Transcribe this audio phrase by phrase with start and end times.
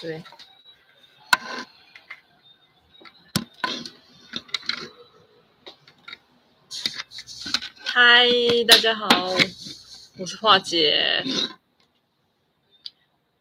[0.00, 0.22] 对。
[7.84, 8.28] 嗨，
[8.66, 9.08] 大家好，
[10.18, 11.24] 我是华姐。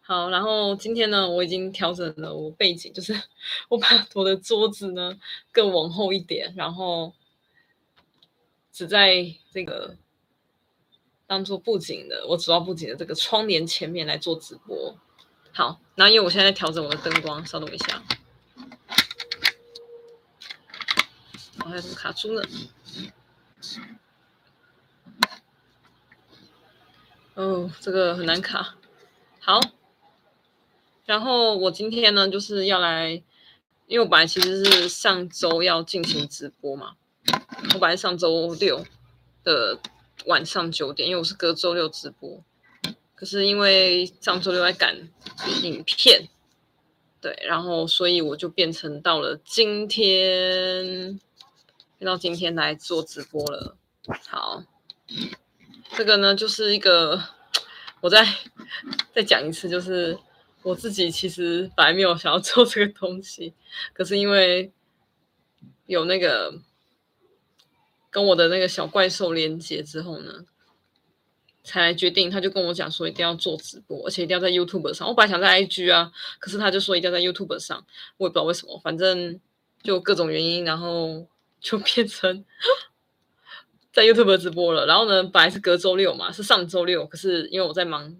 [0.02, 3.13] 好，然后今天呢，我已经调整了我背景，就是
[3.70, 5.20] 我把我的桌子呢
[5.52, 7.13] 更往后一点，然后
[8.71, 9.95] 只在这个
[11.25, 14.98] 当做布景的，我主要布景的这个窗帘前面来做直播。
[15.57, 17.99] 好，那因为我现在在调整我的灯光，稍等我一下。
[21.61, 22.48] 我还有什么卡住呢？
[27.34, 28.75] 哦，这个很难卡。
[29.39, 29.59] 好，
[31.07, 33.23] 然后我今天呢，就是要来，
[33.87, 36.98] 因为我本来其实是上周要进行直播嘛，
[37.73, 38.85] 我本来上周六
[39.43, 39.79] 的
[40.27, 42.43] 晚上九点，因为我是隔周六直播，
[43.18, 44.96] 可是因为上周六在赶
[45.63, 46.29] 影片，
[47.20, 51.20] 对，然后所以我就变成到了今天，
[51.98, 53.76] 变到今天来做直播了。
[54.29, 54.63] 好。
[55.95, 57.23] 这个呢，就是一个，
[58.01, 58.27] 我再
[59.15, 60.20] 再讲一次，就是
[60.62, 63.54] 我自己其实本来没有想要做这个东西，
[63.93, 64.69] 可是因为
[65.85, 66.59] 有那个
[68.09, 70.45] 跟我的那个小怪兽连接之后呢，
[71.68, 72.31] 才来决定。
[72.31, 75.07] 他就跟我讲说，一定要做直播，而且一定要在 YouTube 上。
[75.07, 77.85] 我本来想在 IG 啊，可是他就说一定要在 YouTube 上，
[78.18, 79.40] 我也不知道为什么，反正
[79.84, 81.28] 就各种原因，然后
[81.59, 82.44] 就变成。
[83.91, 88.16] 在 YouTube 直播了，然后呢，本来是隔周六嘛，是上周六，可是因为我在忙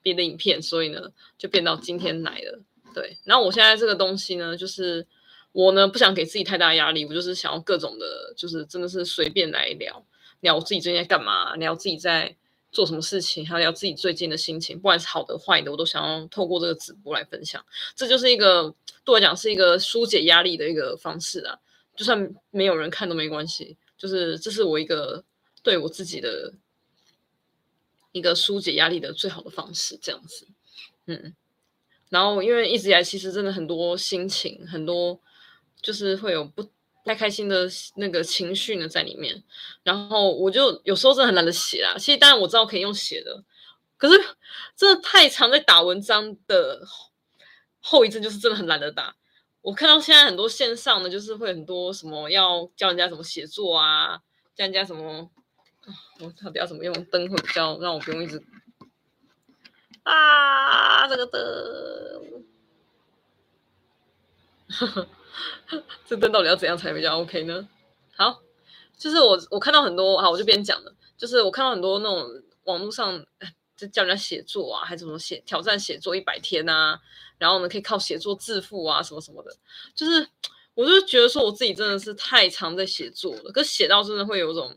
[0.00, 1.02] 别的影片，所以呢，
[1.36, 2.58] 就变到今天来了。
[2.94, 5.06] 对，然后我现在这个东西呢，就是
[5.52, 10.02] 我呢不想给自己太大压力，我就是想要各种的，就是真的是随便来聊
[10.40, 12.34] 聊我自己最近在干嘛，聊自己在
[12.70, 17.64] 做什么事情，还有聊自己最近的心情，不管是好的坏的，我都想要透过这个直播来分享。
[17.94, 21.58] 这就是一个对我来讲是一个疏解压力的一个方式啊，
[21.96, 23.76] 就算没有人看都没关系。
[23.96, 25.24] 就是这是我一个
[25.60, 26.54] 对我自己的
[28.12, 30.46] 一个疏解压力的最好的方式，这样子，
[31.06, 31.34] 嗯，
[32.08, 35.20] 然后因为一直以来其实真的很多心情，很多
[35.82, 36.64] 就是会有不
[37.08, 39.42] 太开心的那个情绪呢在里面，
[39.82, 41.96] 然后我就有时候真的很懒得写啦。
[41.96, 43.42] 其实当然我知道可以用写的，
[43.96, 44.22] 可是
[44.76, 46.86] 真的太常在打文章的
[47.80, 49.16] 后遗症就是真的很懒得打。
[49.62, 54.18] 我看到现在很多线上的，就是会很多什么要教人家怎么写作啊，
[54.54, 55.30] 教人家什么，
[56.20, 58.44] 我到底要怎么用灯会比较让我不用一直
[60.02, 61.40] 啊这个灯，
[66.06, 67.68] 这灯到底要怎样才比较 OK 呢？
[68.16, 68.42] 好，
[68.96, 73.24] 就是我我看到很多，啊，我就边讲了，就是我看到很多那种网络上
[73.76, 77.00] 就教人家写作啊，还怎么写挑战写作一百天啊。
[77.38, 79.56] 然后呢，可以靠写作致富啊，什么什么的，
[79.94, 80.28] 就是
[80.74, 84.76] 我就觉得说我自己真的是太常在写作了，可写到真的会有种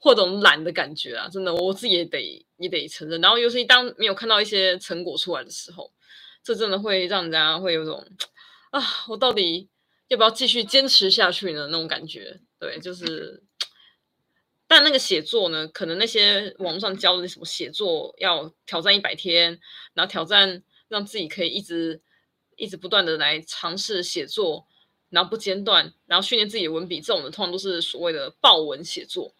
[0.00, 3.20] 或种懒的感觉啊，真的我自己也得也得承认。
[3.20, 5.92] 然后尤其当没有看到一些成果出来的时候，
[6.48, 8.02] 这真的会让人家会有种
[8.70, 9.68] 啊，我到底
[10.06, 11.66] 要不要继续坚持下去呢？
[11.66, 13.42] 那种感觉，对，就是。
[14.66, 19.60] 但那个写作呢，可能那些网络上教的什么写作要挑战一百天，
[19.92, 22.00] 然后挑战让自己可以一直
[22.56, 24.66] 一直不断的来尝试写作，
[25.10, 29.34] 然后不间断，然后训练自己的文笔，这种的通常都是所谓的爆文写作。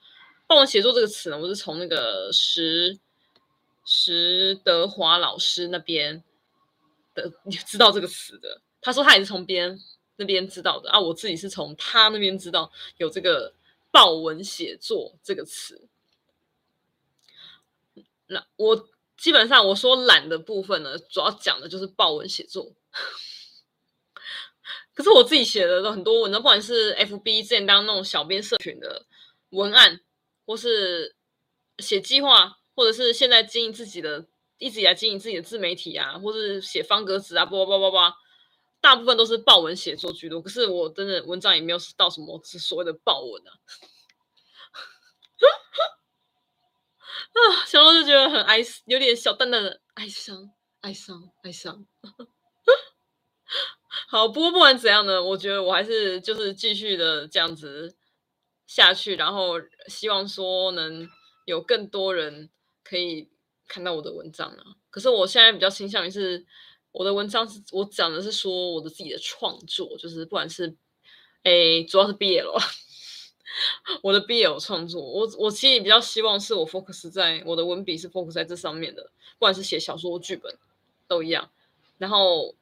[0.46, 2.98] 爆文写作这个词呢，我是从那个石
[3.86, 6.22] 石德华老师那边
[7.22, 7.30] 的
[7.66, 8.60] 知道这个词的。
[8.80, 9.78] 他说他也是从别人
[10.16, 13.52] 那边知道的啊，我自己是从他那边知道有这个。
[13.90, 15.88] 豹文写作这个词，
[18.26, 22.74] 那我基本上我说懒的部分呢，主要讲的就是豹文写作。
[24.92, 29.06] 可是我自己写的都很多文章，不管是 FB 之前当那种小编社群的
[29.50, 30.02] 文案，
[30.44, 31.16] 或是
[31.78, 34.26] 写计划，或者是现在经营自己的，
[34.58, 38.14] 一直以来经营自己的自媒体啊，或是写方格子啊，叭叭叭叭叭。
[38.80, 43.50] 大部分都是爆文写作居多，可是我真的文章也没有到什么是所谓的爆文啊，
[47.34, 50.52] 啊，想到就觉得很哀，有点小淡淡的哀伤，
[50.82, 51.84] 哀伤，哀伤。
[54.06, 57.96] 好，不过不管怎样呢，我觉得我还是就是继续的这样子
[58.64, 59.54] 下去，然后
[59.88, 61.10] 希望说能
[61.46, 62.48] 有更多人
[62.84, 63.28] 可以
[63.68, 64.64] 看到我的文章啊。
[64.90, 66.44] 可是我现在比较倾向于是。
[66.90, 70.74] 我的文章是我讲的是说我的自己的创作，就是不管是，
[71.42, 72.50] 诶，主要是 BL，
[74.02, 79.02] 我的 BL 创作，我我其实比较希望是我 focus 在我的文笔是 focus 在这上面的，
[79.38, 80.58] 不管是写小说、剧本，
[81.06, 81.50] 都一样。
[81.98, 82.56] 然后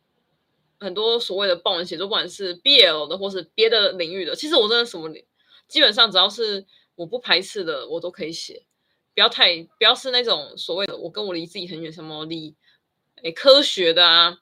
[0.81, 5.09] 很多所谓的爆文写作，不管是 BL 的或是别的领域的，其实我真的什么，
[5.69, 6.67] 基本上只要是
[6.97, 8.67] 我不排斥的，我都可以写。
[9.17, 12.55] 不要太，不要是那种所谓的我跟我离自己很远，什么离
[13.23, 14.39] 诶科学的啊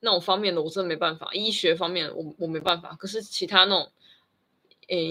[0.00, 1.30] 那种方面的，我真的没办法。
[1.32, 3.90] 医学方面我我没办法，可是其他那种
[4.88, 5.02] 诶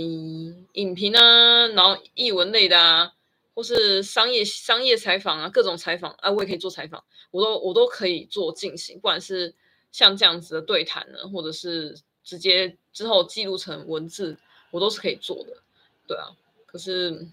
[0.73, 3.13] 影评啊，然后译文类的啊。
[3.55, 9.51] 或是商业商业采访啊，各种采访啊，我也可以做采访，我都我都可以做进行，不管是
[9.91, 14.37] 像这样子的对谈呢，或者是直接之后记录成文字，
[14.69, 15.57] 我都是可以做的，
[16.05, 16.37] 对啊。
[16.67, 17.27] 可是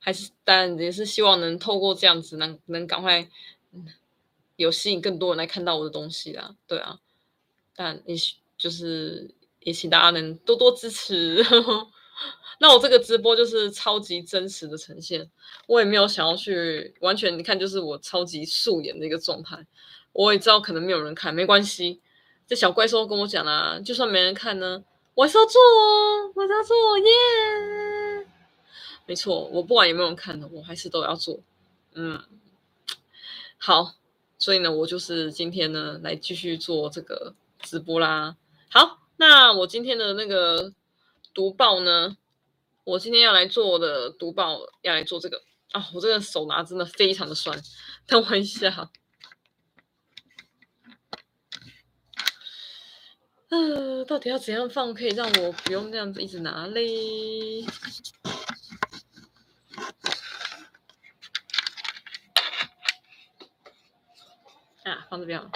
[0.00, 3.28] 还是当然也是希望能透过这样子能能赶快
[4.56, 6.98] 有吸引更多人来看到我的东西啦，对啊。
[7.76, 8.16] 但也
[8.58, 11.42] 就是也请大家能多多支持。
[12.60, 15.30] 那我这个直播就是超级真实的呈现，
[15.66, 19.66] 我也没有想要去完全，你看就是我超级素颜的一个状态。
[20.12, 22.02] 我也知道可能没有人看，没关系。
[22.46, 28.09] 这小怪兽跟我讲啦，就算没人看呢，我还要做哦，我还要做耶。
[29.10, 31.40] 没错，我不管有没有人看的，我还是都要做。
[31.94, 32.22] 嗯，
[33.58, 33.96] 好，
[34.38, 38.36] 所以呢，我就是今天呢来继续做这个直播啦。
[38.70, 40.72] 好，那我今天的那个
[41.34, 42.16] 读报呢？
[42.84, 45.42] 我今天要来做的读报，要来做这个
[45.72, 45.90] 啊！
[45.92, 47.60] 我这个手拿真的非常的酸，
[48.06, 48.92] 等我一下。
[53.48, 57.64] 嗯， 到底要怎样放可以让我不用这样子一直拿嘞？
[64.84, 65.50] 啊，放这边了。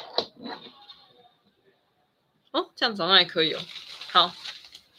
[2.52, 3.60] 哦，这样子好像还可以哦。
[4.10, 4.32] 好，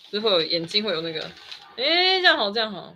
[0.10, 1.22] 之后眼睛会有那个。
[1.78, 2.96] 哎，这样好，这样好，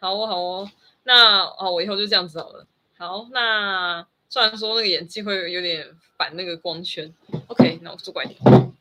[0.00, 0.70] 好哦，好哦。
[1.04, 2.66] 那哦，我以后就这样子好了。
[2.96, 7.12] 好，那虽然说那个眼镜会有点反那个光圈
[7.48, 8.71] ，OK，那我做乖一点。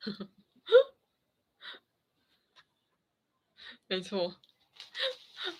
[3.88, 4.36] 没错，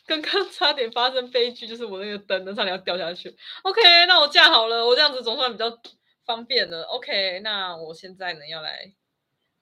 [0.06, 3.36] 刚刚差点发生悲剧，就是我那个灯差点要掉下去。
[3.62, 5.80] OK，那我架好了，我这样子总算比较
[6.24, 6.82] 方便了。
[6.84, 8.94] OK，那我现在呢要来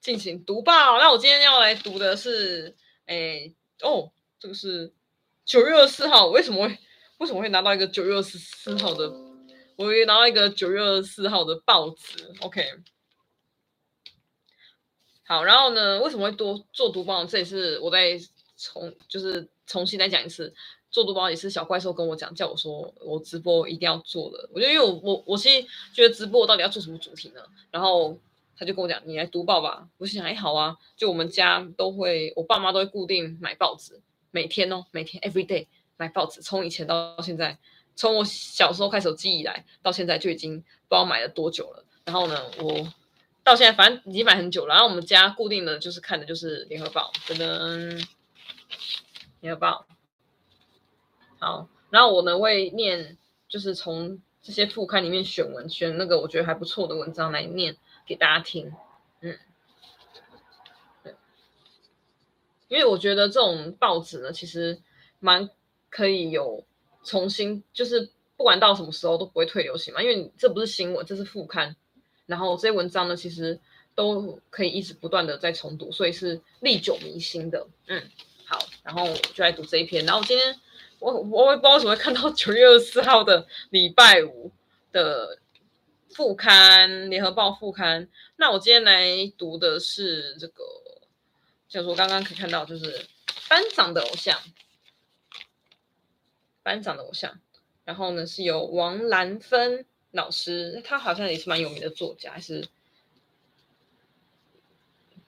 [0.01, 0.99] 进行读报。
[0.99, 2.77] 那我今天要来读的是，
[3.07, 4.95] 哎，哦，这个是
[5.47, 6.27] 九月二十四号。
[6.27, 6.79] 为什么会
[7.19, 9.11] 为什么会拿到一个九月二十四号的？
[9.77, 12.35] 我会拿到一个九月二十四号的报纸。
[12.41, 12.63] OK，
[15.29, 17.25] 好，然后呢，为什么会多做读报？
[17.25, 18.19] 这也是我在。
[18.61, 20.53] 重就是重新再讲一次，
[20.91, 24.49] 做读报也是小怪兽跟我讲，叫我说我直播一定要做的。
[24.53, 25.65] 我觉得因为我我我其实
[25.95, 27.41] 觉得直播到底要做什么主题呢？
[27.71, 28.19] 然后
[28.57, 29.87] 他就跟我讲，你来读报吧。
[29.99, 34.01] 我想还好啊，就我们家都会，我爸妈都会固定买报纸，
[34.33, 37.57] 每天哦，每天 every day 买报纸，从以前到现在，
[37.95, 40.59] 从我小时候开始有记以来，到现在就已经
[40.89, 41.85] 不知道买了多久了。
[42.05, 42.85] 然后呢，我
[43.49, 44.75] 到现在反正已经买很久了。
[44.75, 48.07] 然后我们家固定的就是看的就是联合报，噔噔。
[49.41, 49.87] 联合报？
[51.39, 53.17] 好，然后我呢会念，
[53.49, 58.75] 就是从这些副刊里面选文，选那个我觉得还不错的文章来念给大家听。
[59.21, 59.39] 嗯，
[61.05, 61.15] 对，
[62.67, 64.83] 因为我觉得这种报纸呢，其实
[65.21, 65.49] 蛮
[65.89, 66.65] 可以有
[67.05, 71.77] 重新，就是不管到什么时候都不会退流行嘛，因为这不是新闻，这是副刊，
[72.29, 73.59] 然后这些文章呢，其实
[73.97, 77.67] 都可以一直不断的在重读，所以是历久弥新的。
[77.89, 78.01] 嗯。
[78.51, 80.07] 好，然后就来读这一篇。
[80.07, 80.59] 然后今天
[81.01, 84.51] 我我也不知道为什么会看到九月二十四号的礼拜五
[84.91, 85.39] 的
[86.15, 88.09] 副刊，《联合报》副刊。
[88.37, 90.65] 那我今天来读的是这个，
[91.69, 93.07] 叫做刚刚可以看到，就是
[93.51, 94.41] 班长的偶像，
[96.63, 97.39] 班长的偶像。
[97.85, 102.67] 然后呢，是由王兰芬老师，他好像也是蛮有名的作家，还是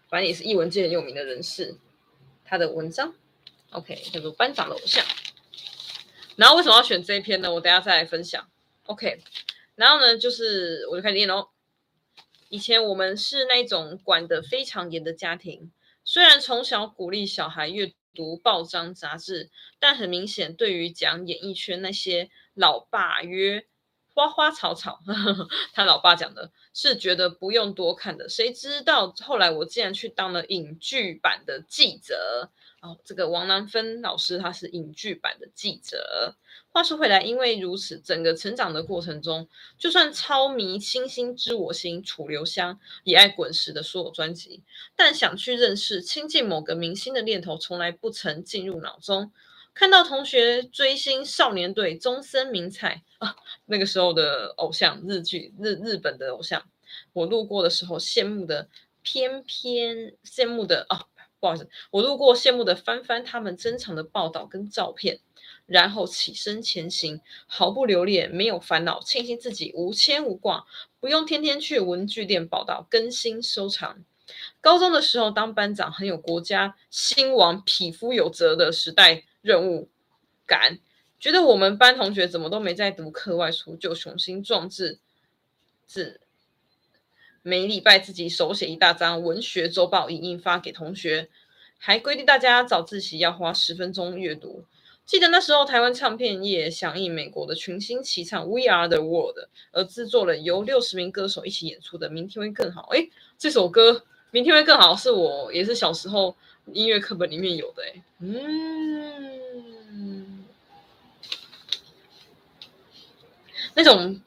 [0.09, 1.77] 反正也是译文界很有名的人士。
[2.45, 3.15] 他的文章
[3.71, 5.05] ，OK，叫做班长的偶像。
[6.35, 7.53] 然后为什么要选这一篇呢？
[7.53, 8.51] 我等下再来分享。
[8.87, 9.23] OK，
[9.77, 11.51] 然后呢，就是我就开始念喽。
[12.49, 15.71] 以前我们是那种管得非常严的家庭，
[16.05, 23.65] 虽然从小鼓励小孩阅读报章杂志，但很明显，对于讲演艺圈那些老爸约
[24.15, 32.51] 花花草草，呵呵，他老爸讲的是觉得不用多看的，谁知道后来我竟然去当了影剧版的记者。
[32.83, 36.35] 哦，这个王南芬老师他是影剧版的记者。
[36.73, 44.63] 话说回来，因为如此，整个成长的过程中，就算超迷《星星知我心》、楚留香，也爱滚石的所有专辑，
[44.97, 49.31] 但想去认识、亲近某个明星的念头，从来不曾进入脑中。
[49.75, 53.37] 看到同学追星少年队、中森明菜啊，
[53.67, 56.63] 那个时候的偶像，日剧日日本的偶像，
[57.13, 58.69] 我路过的时候羡慕的，
[59.03, 61.07] 偏偏羡慕的啊。
[61.39, 65.21] 不好意思，我路过，羡慕的翻翻他们珍藏的报道跟照片，
[65.65, 70.67] 然后起身前行，毫不留恋，没有烦恼，庆幸自己无牵无挂，
[71.01, 74.05] 不用天天去文具店报道更新收藏。
[74.61, 79.89] 高中的时候当班长，很有国家兴亡、匹夫有责的时代任务
[80.47, 80.79] 感，
[81.19, 84.99] 觉得我们班同学怎么都没在读课外书，就雄心壮志，
[85.87, 86.21] 自。
[87.43, 91.31] 每礼拜自己手写一大张文学周报，影印发给同学，
[91.79, 94.67] 还规定大家早自习要花十分钟阅读。
[95.07, 99.39] 记得那时候台湾唱片业响应美国的群星齐唱《We Are the World》，
[99.73, 102.83] 而制作了由六十名歌手一起演出的《明天会更好》。
[102.95, 103.93] 哎，这首歌
[104.31, 106.35] 《明天会更好》是我也是小时候
[106.73, 107.83] 音乐课本里面有的。
[107.83, 110.45] 哎，嗯，
[113.75, 114.21] 那种。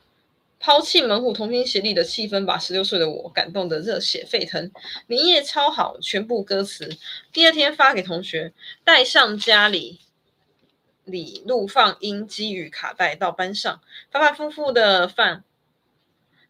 [0.65, 4.71] 抛弃门户，同心协力的气氛，把十六岁的我感动得热血沸腾。
[5.07, 6.89] 连夜抄好全部歌词，
[7.33, 8.53] 第二天发给同学，
[8.85, 9.99] 带上家里
[11.03, 15.43] 里录放音机与卡带到班上，反反复复的放，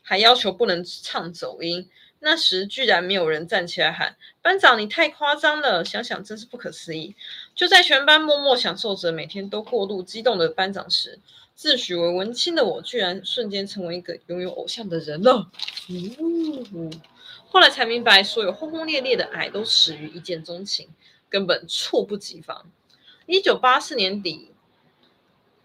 [0.03, 1.89] 还要求不能唱走音。
[2.25, 7.13] 那时居然没有人站起来喊：“班长，你太夸张了！”想想真是不可思议。
[7.53, 11.19] 就在全班默默享受着每天都过度激动的班长时，
[11.53, 15.51] 自诩为文青的我，居然瞬间成为一个拥有偶像的人了。
[15.89, 16.89] 呜，
[17.49, 20.87] 后来才明白，所有轰轰烈烈的爱都始于一见钟情，
[21.29, 22.71] 根本猝不及防。
[23.25, 24.52] 一九八四年底，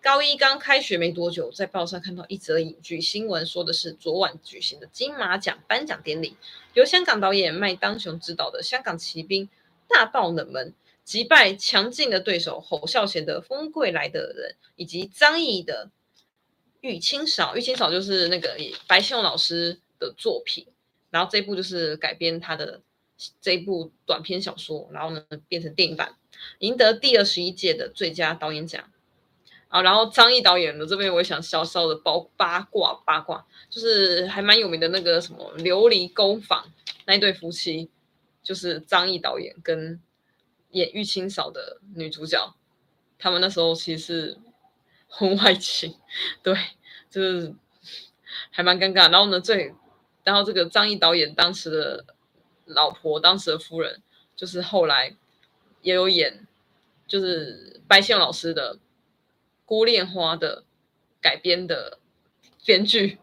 [0.09, 6.35] 高一刚开学没多久，在报上看到一则影剧新闻，说的是昨晚举行的金马奖颁奖典礼，
[6.73, 9.45] 由香港导演麦当雄执导的《香港奇兵》
[9.87, 10.73] 大爆冷门。
[11.05, 15.91] 击败强劲的对手侯孝贤的《风柜来的人》，以及张译的
[16.81, 17.53] 《玉清嫂》。
[17.59, 20.67] 玉清嫂就是那个白先勇老师的作品，
[21.11, 22.81] 然后这部就是改编他的
[23.43, 26.17] 这部短篇小说，然后呢变成电影版，
[26.61, 28.91] 赢得第二十一届的最佳导演奖。
[29.69, 36.63] 啊，然后张译导演的这边我也想稍稍的包八卦八卦，就是还蛮有名的那个什么《琉璃工坊》
[37.07, 37.91] 那一对夫妻，
[38.43, 40.01] 就是张译导演跟。
[40.73, 42.55] 演玉清嫂的女主角，
[43.19, 44.39] 他们那时候其实是
[45.09, 45.97] 婚外情，
[46.43, 46.55] 对，
[47.09, 47.55] 就是
[48.51, 49.11] 还蛮尴尬。
[49.11, 49.75] 然后呢，最
[50.25, 52.05] 然后这个张译导演当时的
[52.67, 54.03] 老婆，当时的夫人，
[54.37, 55.17] 就是后来
[55.81, 56.47] 也有演，
[57.07, 58.77] 就是白先老师的
[59.69, 60.65] 《孤恋花》的
[61.21, 61.99] 改编的
[62.65, 63.19] 编剧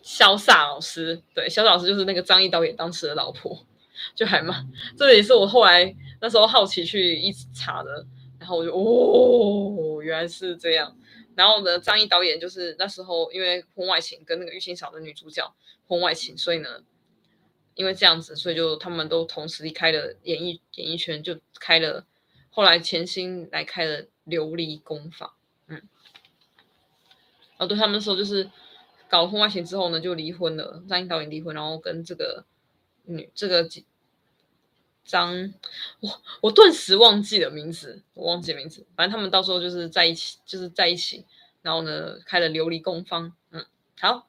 [0.00, 3.66] 萧飒老师，对，萧飒老师就是那个张译导演当时的老婆。
[4.14, 4.66] 就还蛮，
[4.96, 8.06] 这也是我后来那时候好奇去一直查的，
[8.38, 10.96] 然后我就哦，原来是这样。
[11.34, 15.54] 然后呢，张译导演就是那时候因为婚外情跟那个玉卿嫂的女主角
[15.86, 16.82] 婚外情，所以呢，
[17.74, 22.06] 因为这样子，所以就他们都同时离开了演艺演艺圈，就开了
[22.48, 25.30] 后来潜心来开了琉璃工坊，
[27.60, 28.50] 哦，对他们说就是
[29.08, 30.82] 搞婚外情之后呢，就离婚了。
[30.88, 32.44] 张译导演离婚，然后跟这个
[33.04, 33.68] 女这个。
[35.02, 35.52] 张，
[35.98, 38.86] 我我顿时忘记了名字，我忘记名字。
[38.94, 41.24] 反正他们到时候就是在一起，就是在一起。
[41.62, 43.32] 然后呢，开了琉璃工坊。
[43.50, 43.64] 嗯，
[43.98, 44.28] 好，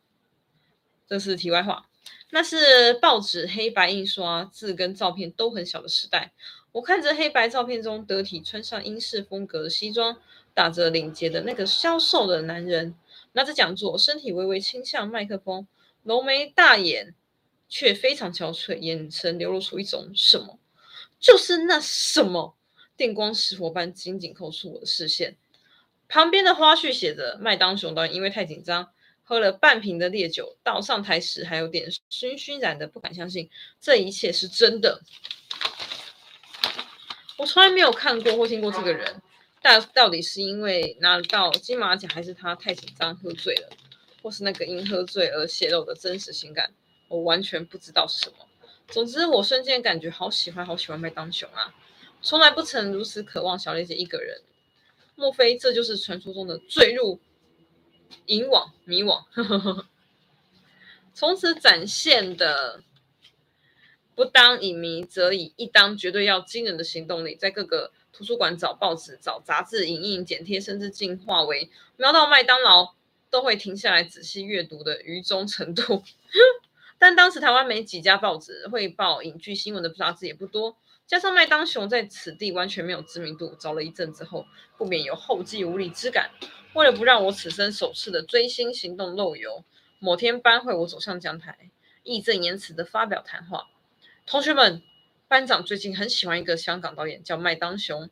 [1.06, 1.88] 这是题外话。
[2.32, 6.32] 那是报纸黑白印刷，字跟照片都很小的时代。
[6.72, 10.18] 我看着黑白照片中得体穿上英式风格的西装，
[10.56, 12.96] 打着领结的那个消瘦的男人，
[13.34, 15.68] 拿着讲座，身体微微倾向麦克风，
[16.04, 17.16] 浓眉大眼，
[17.70, 20.60] 却非常憔悴，眼神流露出一种什么。
[21.20, 22.56] 就是那什么
[22.98, 25.38] 电光石火般紧紧扣住我的视线。
[26.08, 28.92] 旁边的花絮写着：麦当雄导演因为太紧张，
[29.24, 35.02] 喝了半瓶的烈酒，到上台时还有点醺醺然的，不敢相信这一切是真的。
[37.38, 39.22] 我从来没有看过或听过这个人，
[39.62, 43.70] 但到底是因为拿到金马奖，还是他太紧张喝醉了，
[44.22, 46.74] 或是那个因喝醉而泄露的真实情感，
[47.08, 48.48] 我完全不知道是什么。
[48.88, 51.74] 总之，我瞬间感觉好喜欢，好喜欢麦当雄啊！
[52.22, 54.41] 从来不曾如此渴望小雷姐一个人。
[55.15, 57.20] 莫非这就是传说中的坠入
[58.25, 59.25] 引网迷网，
[61.13, 62.84] 从此展现的
[64.15, 67.91] 不当影迷，则以一当绝对要惊人的行动力，在各个
[68.22, 72.94] 图书馆找报纸、找杂志、影印、剪贴，甚至进化为瞄到麦当劳
[73.32, 76.04] 都会停下来仔细阅读的愚忠程度。
[77.00, 84.46] 但当时台湾没几家报纸会报影剧新闻的杂志也不多，加上麦当雄在此地完全没有知名度，找了一阵之后，
[84.78, 86.30] 不免有后继无力之感。
[86.75, 89.63] 为了不让我此生首次的追星行动漏油，
[89.98, 91.72] 某天班会我走上讲台，
[92.04, 93.70] 义正言辞的发表谈话
[94.28, 94.84] ：“同学们，
[95.32, 98.10] 班长最近很喜欢一个香港导演，叫麦当雄。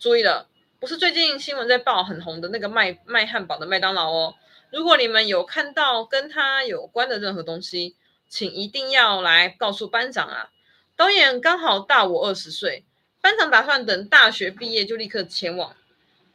[0.00, 0.48] 注意了，
[0.80, 4.34] 不是最近新闻在报很红的那个卖卖汉堡的麦当劳哦。”
[4.72, 7.94] 如果你们有看到跟他有关的任何东西，
[8.28, 10.50] 请一定要来告诉班长啊！
[10.96, 12.84] 导演刚好大我二十岁，
[13.20, 15.76] 班长打算等大学毕业就立刻前往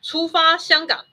[0.02, 1.04] 出发香港，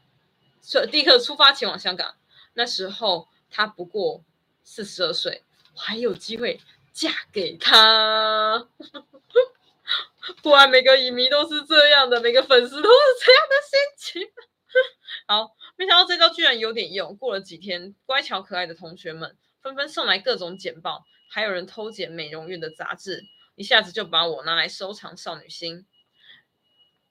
[0.92, 2.14] 立刻出发前往香港。
[2.54, 4.22] 那时候他不过
[4.62, 5.42] 四十二岁，
[5.74, 6.60] 还有机会
[6.96, 8.68] 嫁给他。
[10.42, 14.32] 果然每个影迷都是这样的，每个粉丝都是这样的心情。
[15.28, 15.54] 好。
[15.78, 17.14] 没想到这招居然有点用。
[17.18, 23.26] 过了几天，乖巧可爱的同学们纷纷送来各种简报，还有人偷剪美容院的杂志，
[23.56, 25.84] 一下子就把我拿来收藏少女心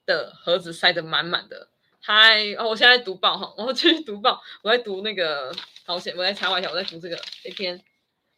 [0.04, 1.68] 的盒子塞得满满的。
[2.00, 7.80] 嗨，哦，我现在在读报哈，我继续读报，我在读那个，好，我我在插话一下，我在读这个这篇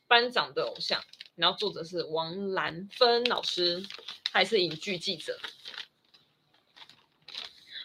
[0.06, 1.02] 班长的偶像，
[1.38, 3.84] 然后作者是王兰芬老师，
[4.32, 5.38] 他也是影剧记者。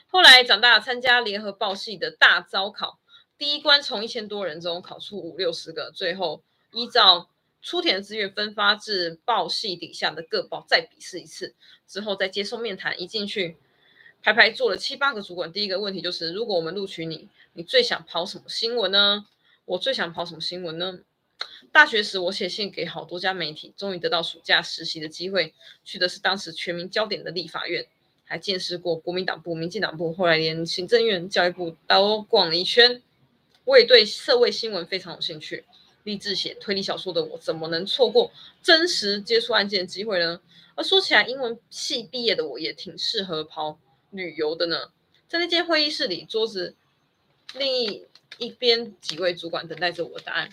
[0.07, 2.99] 后来长大，参加联合报系的大招考，
[3.37, 7.29] 第一关从一千多人中考出五六十个，最后依照
[7.61, 11.55] 出填的志愿分发至报系底下的各报再笔试一次，
[11.87, 12.99] 之后再接受面谈。
[12.99, 13.57] 一进去，
[14.23, 15.51] 排排坐了七八个主管。
[15.51, 19.27] 第一个问题就是：如果我们录取你，你最想跑什么新闻呢？
[19.65, 20.99] 我最想跑什么新闻呢？
[21.73, 27.85] 大学时我写信给好多家媒体，终于得到暑假实习的机会，去的是当时全民焦点的立法院。
[28.25, 33.01] 还见识过国民党部、民进党部，后来连行政院、教育部都逛了一圈。
[33.65, 35.65] 我也对社会新闻非常有兴趣，
[36.03, 40.39] 立志写推理小说的我，怎么能错过真实接触案件的机会呢？
[40.75, 43.77] 而说起来，英文系毕业的我也挺适合跑
[44.11, 44.91] 旅游的呢。
[45.27, 46.75] 在那间会议室里，桌子
[47.55, 48.05] 另一
[48.37, 50.49] 一边几位主管等待着我的答案。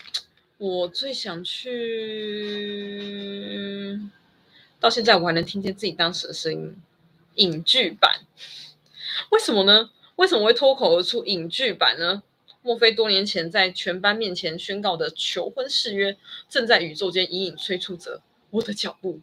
[0.61, 1.67] 我最想去，
[4.79, 6.77] 到现在我还能听见自己当时的声音。
[7.33, 8.19] 影剧版，
[9.31, 9.89] 为什么呢？
[10.17, 12.21] 为什么会脱口而出影剧版呢？
[12.61, 16.15] 莫非多年前在全班面前宣告的求婚誓约，
[16.47, 18.21] 正在宇宙间隐隐催促着
[18.51, 19.19] 我的脚步？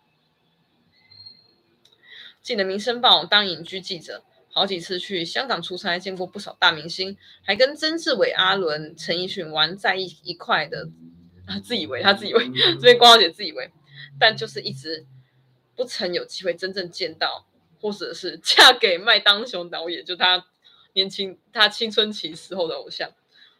[2.43, 10.89] 记得《民生报》当影剧记者，好几次去香港出差，见过不少大明星，还跟曾志伟、阿伦、陈奕迅玩在一一块的。
[11.49, 13.71] 他自以为，他自以为，这边光小姐自以为，
[14.21, 15.07] 但就是一直
[15.75, 17.47] 不曾有机会真正见到。
[17.81, 20.45] 或者是嫁给麦当雄导演，就他
[20.95, 23.09] 年轻他青春期时候的偶像。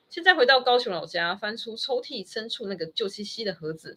[0.09, 3.97] 现在回到高雄老家，翻出抽屉深处那个旧兮兮的盒子，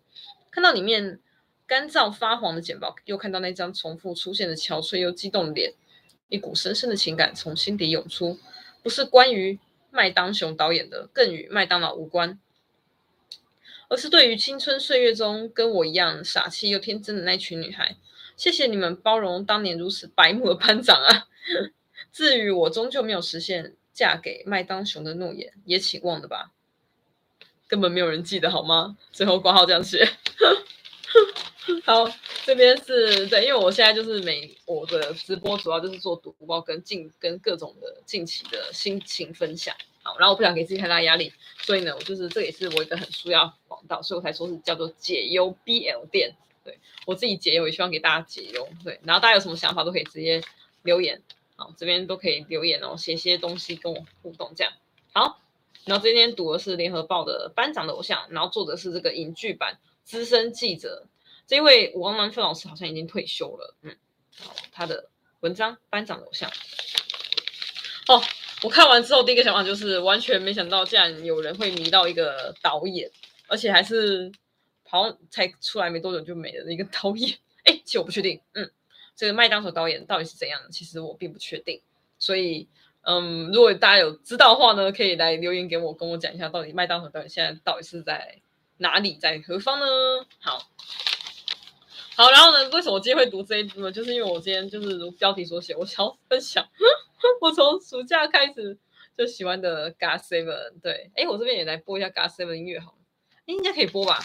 [0.52, 1.20] 看到里面
[1.66, 5.74] 干燥发黄的简报，又看到那张重复出现的憔悴又激动的脸，
[6.30, 8.38] 一股深深的情感从心底涌出，
[8.84, 9.58] 不是关于
[9.90, 12.40] 麦当雄导演的，更与麦当劳无关，
[13.92, 17.98] 而是对于青春岁月中跟我一样傻气又天真的那群女孩。
[18.38, 21.28] 谢谢你们包容当年如此白目的班长啊！
[22.14, 26.54] 至于我终究没有实现嫁给麦当雄的诺言，也请忘了吧，
[27.68, 28.98] 根本没有人记得好吗？
[29.12, 30.08] 最后挂号这样写。
[31.84, 32.10] 好，
[32.46, 39.76] 这边是对，因为我现在就是每我的直播主要就是做读报跟近跟各种的近期的心情分享。
[40.04, 46.36] 好，然后我不想给自己太大压力，所以呢，我就是这也是我一个很需要广告，所以我才说是叫做解忧 BL 店。
[46.64, 48.70] 对，我自己解忧，也希望给大家解忧。
[48.84, 50.44] 对，然后大家有什么想法都可以直接
[50.84, 51.22] 留言，
[51.56, 54.72] 好，这边都可以留言哦，写些东西跟我互动，这样
[55.12, 55.40] 好。
[55.86, 61.08] 然后今天读的是联合报的班长的偶像，然后作者是这个影剧版资深记者，
[61.48, 63.98] 这位王兰芬老师好像已经退休了，嗯，
[64.38, 65.10] 好，他的
[65.40, 66.52] 文章班长的偶像。
[68.08, 68.22] 哦，
[68.64, 73.10] 我看完之后第一个想法就是完全没想到，竟然有人会迷到一个导演，
[73.48, 74.32] 而且还是。
[74.94, 78.70] 好像才出来没多久就没了的一个 导演，哎，其实我不确定，嗯，
[79.16, 81.82] 这个麦当雄导演到底是怎样，其实我并不确定，
[82.20, 82.68] 所以，
[83.04, 88.42] 嗯，如果大家有知道的话呢，可以来留言给我，跟我讲一下到底麦当雄导演现在到底是在
[88.80, 89.86] 哪里，在何方呢？
[90.42, 90.70] 好，
[92.16, 93.92] 好，然后呢，为什么我今天会读这一部呢？
[93.92, 96.68] 就是因为我今天就是如标题所写，我想要分享，
[97.42, 98.78] 我从暑假开始。
[99.18, 102.98] 就喜欢的 GOT7，对，哎，我这边也来播一下 GOT7 音乐好了，
[103.46, 104.18] 应该可以播吧？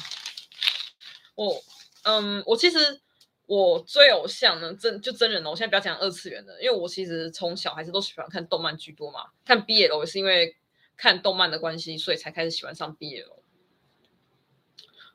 [1.34, 1.60] 我，
[2.04, 3.00] 嗯，我其实
[3.46, 10.56] 我追偶像呢，真就真人哦，我现在不要讲二次元的，因为我其实从小还是都喜欢看动漫居多嘛，看 BL 也是因为
[10.96, 13.26] 看动漫的关系，所以才开始喜欢上 BL。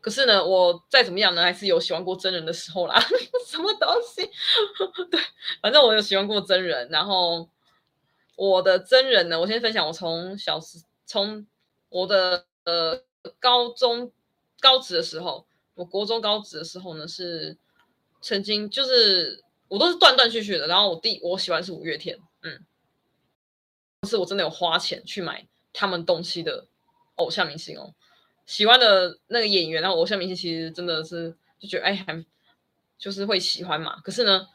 [0.02, 3.00] 可是呢，我再怎么样呢，还是有喜欢过真人的时候啦。
[3.46, 4.28] 什么东西？
[5.12, 5.22] 对，
[5.62, 6.90] 反正我有喜欢过真人。
[6.90, 7.48] 然后
[8.36, 9.86] 我的真人呢，我先分享。
[9.86, 11.46] 我从小时，从
[11.90, 13.04] 我的呃
[13.40, 14.12] 高中
[14.60, 17.58] 高职的时候，我国中高职的时候呢，是
[18.22, 20.66] 曾经就是我都是断断续续的。
[20.66, 22.66] 然后我第我喜欢是五月天，嗯，
[24.08, 26.66] 是我真的有花钱去买他们东西的
[27.18, 27.94] 偶像明星哦。
[28.52, 32.26] 喜欢的那个演员，然后偶像明星其实真的是就觉得哎，还
[32.98, 34.02] 就是会喜欢嘛。
[34.04, 34.46] 可是呢，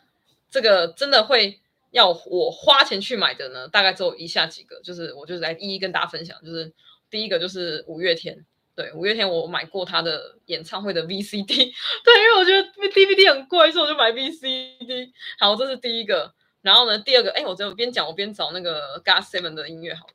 [0.50, 1.58] 这个真的会
[1.92, 6.38] 要我花钱去买的呢，大概只有以下几个，就是我就是来一一跟大家分享。
[6.44, 6.70] 就是
[7.08, 11.46] 第一个就是五月天，对，五月天我买过他的演唱会的 VCD，
[12.04, 15.10] 对，因为我觉得 DVD 很贵，所以我就买 VCD。
[15.38, 16.34] 好，这是第一个。
[16.60, 20.12] 然后呢，第二个，哎，我这边讲，我边找那个 Gas Seven 的音乐好了。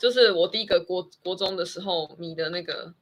[0.00, 2.94] 就是我第一个国国中的时候迷的那个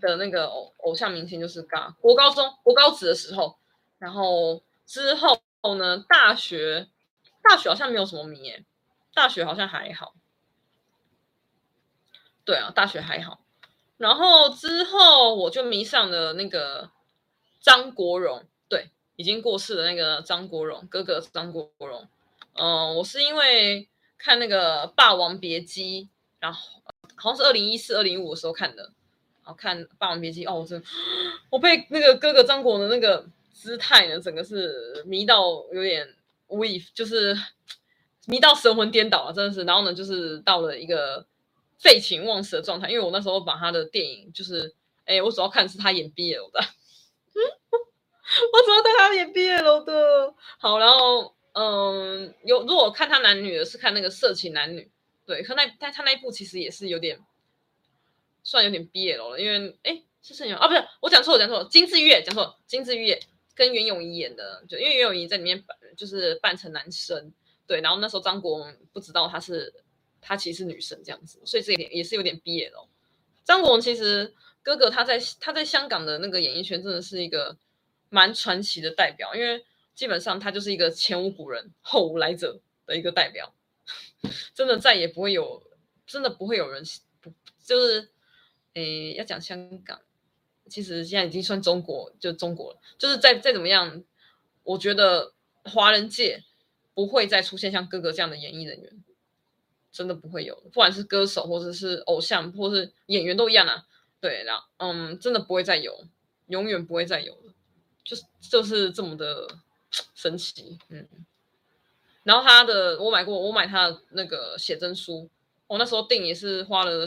[0.00, 3.58] 的那个偶偶像明星就是嘎国高中国高职的时候，
[3.98, 5.38] 然后之后
[5.76, 6.88] 呢，大学
[7.42, 8.64] 大学好像没有什么迷诶，
[9.12, 10.14] 大学好像还好，
[12.46, 13.44] 对啊，大学还好，
[13.98, 16.90] 然后之后我就迷上了那个
[17.60, 22.08] 张国荣，对，已经过世的那个张国荣哥哥张国荣，
[22.54, 23.86] 嗯，我是因为。
[24.22, 26.04] 看那个《霸王别姬》，
[26.38, 26.82] 然后
[27.16, 28.92] 好像是二零一四、二零一五的时候看的。
[29.42, 30.86] 然后看《霸王别姬》，哦，我真的，
[31.48, 36.06] 我被那个哥哥张国荣那个姿态呢，整个是迷到有点
[36.48, 37.34] 无以，就是
[38.26, 39.64] 迷到神魂颠倒了，真的是。
[39.64, 41.26] 然后呢，就是到了一个
[41.78, 44.74] 废寝忘食的状态，因为我那时候把他的电影，就是，
[45.06, 47.40] 哎，我主要看的是他演 BL 的，嗯
[48.52, 50.34] 我主要看他演 BL 的。
[50.58, 51.34] 好，然后。
[51.52, 54.88] 嗯，有如果看他男女的，是看那个色情男女，
[55.26, 57.18] 对，可那但他那一部其实也是有点，
[58.44, 60.68] 算有点 BL 了，因为哎是什么啊？
[60.68, 63.18] 不是，我讲错，我讲错，金枝玉讲错，金枝玉
[63.54, 67.32] 跟袁咏仪演的，就因为袁咏仪在里面扮就是扮成男生，
[67.66, 69.74] 对，然后那时候张国荣不知道他是
[70.20, 72.86] 他其实是女生这样子，所以这一点也是有点 BL。
[73.44, 74.32] 张国荣其实
[74.62, 77.56] 哥哥他在他在香港的那个演艺圈真的是一个
[78.08, 79.64] 蛮传奇的代表，因为。
[80.00, 83.52] 基本上他就是一个前无古人后无来者的一个代表，
[84.54, 85.62] 真的再也不会有，
[86.06, 86.82] 真的不会有人
[87.20, 87.30] 不
[87.62, 88.08] 就是，
[88.72, 90.00] 诶，要讲香港，
[90.70, 94.02] 其实现在已经算中国，就中国了，就是再再怎么样，
[94.62, 95.34] 我觉得
[95.64, 96.44] 华人界
[96.94, 99.04] 不会再出现像哥哥这样的演艺人员，
[99.92, 103.86] 真的不会有，不管是歌手或者是偶像或者是演员都一样啊，
[104.18, 106.06] 对，然后嗯，真的不会再有，
[106.46, 107.52] 永远不会再有了，
[108.02, 109.58] 就是就是这么的。
[110.14, 111.06] 神奇，嗯，
[112.22, 115.28] 然后他的我买过，我买他的那个写真书，
[115.66, 117.06] 我那时候订也是花了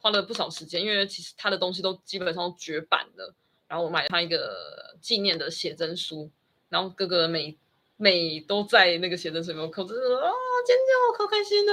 [0.00, 3.34] 花了不少时间，因为其实他的东西都基本上绝版了。
[3.66, 6.30] 然后我买他一个纪念的写真书，
[6.70, 7.54] 然后哥哥每
[7.98, 10.30] 每都在那个写真书里面，口子啊
[10.66, 11.72] 尖叫，可开心的。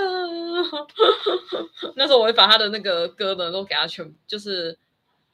[1.96, 4.78] 那时候我会把他的那个歌呢都给他全，就是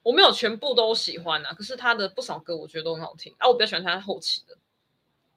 [0.03, 4.55] 我没有全部都喜欢啊，可是他的不少歌我觉得都很好听啊，我比较喜欢他后期的。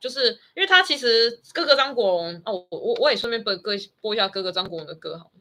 [0.00, 5.40] 就是因为他其实哥哥张国荣哦，我我我也顺便播歌播一下哥哥张国荣的歌好了。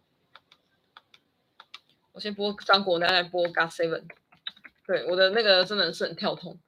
[2.14, 4.06] 我先播张国荣，再来播 GOT7。
[4.86, 6.60] 对，我的那个真的是很跳痛。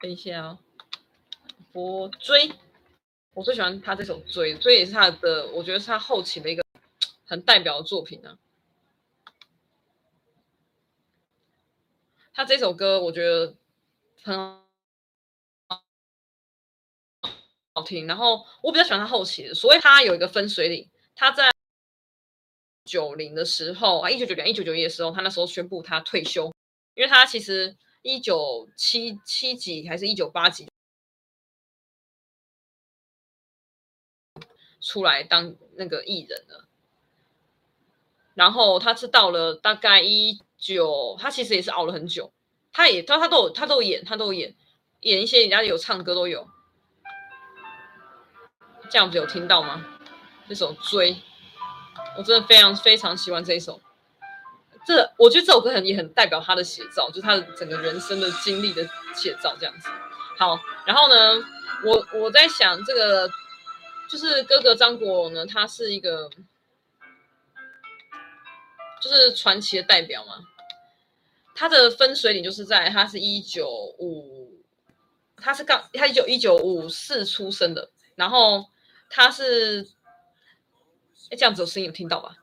[0.00, 0.58] 等一下哦，
[1.72, 2.52] 播追，
[3.32, 6.62] 我最喜欢他这首追，追也是他的，我觉得是他后期的一个
[7.26, 8.38] 很代表的作品、啊。
[12.32, 13.54] 他这首歌我觉得
[14.22, 14.63] 很
[17.74, 17.82] 好。
[17.82, 20.88] 听，然后我比较喜欢他后期的，所以他有一个分水岭。
[21.16, 21.50] 他在
[22.84, 26.52] 九零的时候啊，一九九零、一九九一的时候，他那时候宣布他退休，
[26.94, 30.68] 因为他其实一九七七几还是一九八几
[34.80, 36.68] 出来当那个艺人了。
[38.34, 42.32] 然后他是到了大概一九，他其实也是熬了很久，
[42.72, 44.56] 他也他他都有他都有演，他都有演
[45.00, 46.48] 演一些人家有唱歌都有。
[48.94, 49.84] 这样子有听到吗？
[50.48, 51.12] 这首《追》，
[52.16, 53.80] 我真的非常非常喜欢这一首。
[54.86, 59.88] 这我觉得这首歌很也很代表他的写照，就是他的整个人生的经历的写照这样子。
[60.38, 61.44] 好，然后呢，
[61.84, 63.28] 我我在想这个，
[64.08, 66.30] 就是哥哥张国荣呢，他是一个，
[69.02, 70.34] 就是传奇的代表嘛。
[71.56, 74.52] 他的分水岭就是在他是一九五，
[75.38, 78.64] 他是刚他一九一九五四出生的，然后
[79.16, 79.86] 他是，
[81.30, 82.36] 哎，这样子有声音有听到吧？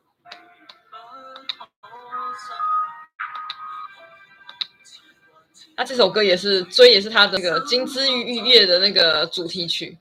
[5.76, 9.98] 那这首歌也是《追》，也是他的那个《金枝玉叶》的那个主题曲，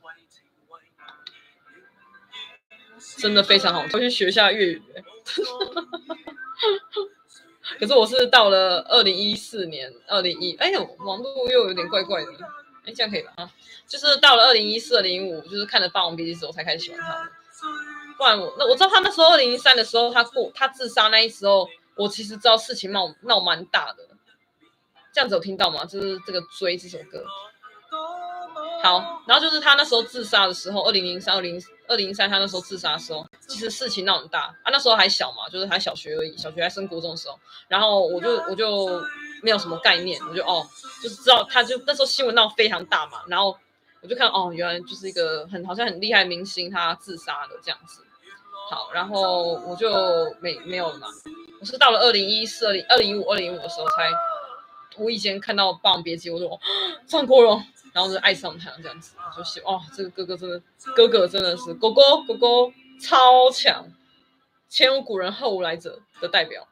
[3.19, 4.81] 真的非常好，我去学一下粤语。
[7.81, 12.33] 可是我是到了二零一四年，二零一，哎呦，网络又有点怪怪的，
[12.87, 13.33] 哎，这样可以吧？
[13.37, 13.51] 啊，
[13.87, 17.31] 就是到了二零一四、二零一五，就是看了《霸王别姬》之后才开始喜欢他的。
[18.16, 24.07] 不然我那我知道他那时候二零一三的时候，他过他自杀那一时候，我其实知道事情闹闹蛮大的。
[25.12, 25.85] 这样子有听到吗？
[25.85, 27.25] 就是这个《追》这首歌。
[28.83, 34.71] 好，然后就是他那时候自杀的时候，二零零三、二零二零三，他那时候自杀的时候，其实事情闹很大啊。
[34.71, 37.38] 那时候还小嘛，就是还小学而已，小学还升国中的时候。
[37.69, 39.03] 然后我就我就
[39.42, 40.66] 没有什么概念，我就哦，
[41.03, 43.22] 就是知道他就那时候新闻闹非常大嘛。
[43.29, 43.57] 然后
[44.00, 48.05] 我就看哦，原来就是一个很好像很厉害的明星，他自杀了这样子。
[48.70, 51.07] 好，然后我就没没有了嘛。
[51.61, 54.11] 我是到了二零一四、二零二零一五、二零五的时候才。
[54.96, 56.61] 无意间看到《霸王别姬》，我说
[57.07, 60.61] 张国荣，然后就爱上他这样子，就喜哦，这个哥哥真的，
[60.94, 62.46] 哥哥真的是哥哥哥哥
[63.00, 63.87] 超强，
[64.68, 66.68] 前无古人后无来者的代表，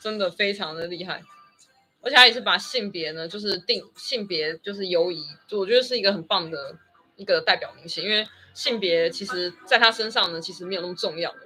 [0.00, 1.22] 真的非常的厉害，
[2.06, 6.78] 而且他也是把性别呢，就是定性别就是犹疑，就我觉得是一个很棒的
[7.16, 11.40] 一个代表明星，因为性别其实在他身上呢，其实没有那么重要的，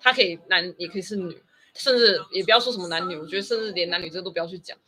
[0.00, 1.42] 他可以男也可以是女，
[1.74, 4.78] 甚至也不要说什么男女，我觉得甚至连男女这都不要去讲。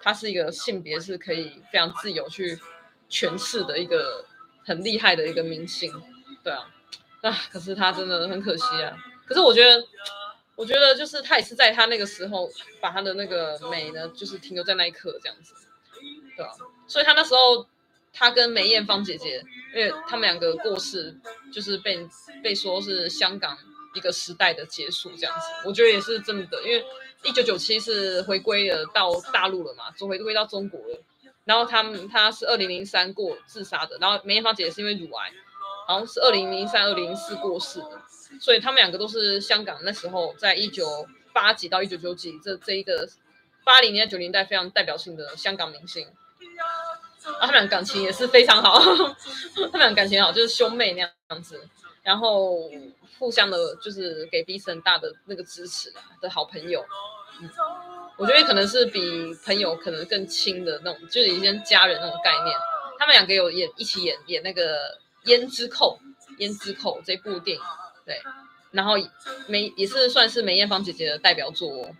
[0.00, 2.56] 他是一个性别是可以非常自由去
[3.10, 4.24] 诠释的一个
[4.64, 5.92] 很厉害的一个明星，
[6.44, 6.70] 对啊，
[7.22, 8.96] 啊，可是他真的很可惜啊。
[9.26, 9.84] 可是我觉得，
[10.60, 12.50] 我觉得就是他也是在他那个时候
[12.82, 15.54] 把他的那个美呢，就是停留在那一刻这样子，
[16.36, 16.52] 对啊。
[16.86, 17.66] 所以他那时候
[18.12, 19.42] 他跟梅艳芳姐姐，
[19.74, 21.16] 因为他们两个过世，
[21.50, 22.06] 就是被
[22.42, 23.56] 被说是香港
[23.94, 25.46] 一个时代的结束这样子。
[25.64, 26.84] 我觉得也是真的，因为。
[27.22, 30.98] 一九九七是回归了到大陆了嘛，就回归到中国了。
[31.44, 35.30] 然后他们他是二零零三过自杀的，然后梅艳芳姐姐是因为乳癌，
[35.90, 38.00] 好像是二零零三、二零零四过世的。
[38.40, 40.86] 所以他们两个都是香港那时候在一九
[41.32, 43.08] 八几到一九九几这这一个
[43.64, 46.06] 八零年代九零代非常代表性的香港明星。
[46.06, 51.60] 啊，他们俩感情也是非常好，他们俩感情好，就是兄妹那样子，
[52.02, 52.70] 然后
[53.18, 56.84] 互相的就是给彼此很大的那个支持的好朋友。
[57.40, 57.50] 嗯，
[58.16, 62.56] 我觉得可能是比朋友可能更亲的那种，就是一些家人那种概念。
[62.98, 64.62] 他们两个有演一起演演那个
[65.24, 65.98] 《胭脂扣》
[66.38, 67.62] 《胭脂扣》这部电影，
[68.04, 68.20] 对，
[68.70, 68.94] 然后
[69.46, 71.90] 梅也是算是梅艳芳姐姐的代表作哦。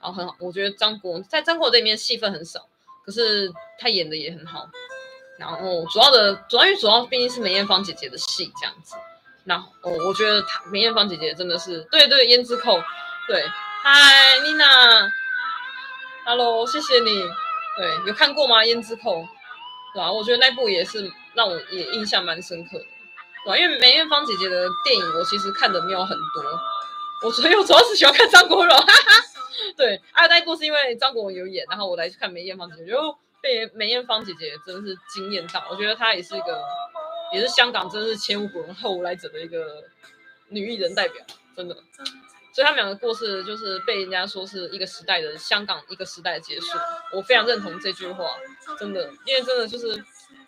[0.00, 2.66] 然后很好，我觉得张国在张国这里面戏份很少，
[3.04, 4.68] 可是他演的也很好。
[5.38, 8.94] 然后主要的主要因为主要毕竟是梅艳芳姐姐的戏这样子。
[9.44, 12.78] 然后哦，我觉得她梅艳芳姐姐真的是对对胭脂扣，
[13.26, 13.42] 对。
[13.82, 15.10] 嗨，妮娜
[16.26, 17.22] ，Hello，谢谢你。
[17.78, 18.62] 对，有看过吗？
[18.62, 19.26] 胭脂扣，
[19.94, 20.12] 对吧？
[20.12, 22.84] 我觉得那部也是让我也印象蛮深刻的，
[23.44, 23.58] 对吧？
[23.58, 26.60] 因为梅艳芳姐姐的电影，我其实看的没有很多。
[27.22, 29.22] 我所以我主要是喜欢看张国荣，哈哈。
[29.76, 35.62] 对，还有那部是因为张国荣有演，然后我来去看梅艳芳姐姐，就被梅艳芳姐姐真的是惊艳到。
[35.70, 36.62] 我觉得她也是一个，
[37.32, 39.82] 也是香港真的是前无古人后无来者的一个
[40.48, 41.74] 女艺人代表，真的。
[42.52, 46.76] 所以他们两个过世，就是被人家说是一个时代的香港一个时代的结束。
[47.12, 48.24] 我非常认同这句话，
[48.78, 50.02] 真的，因为真的就是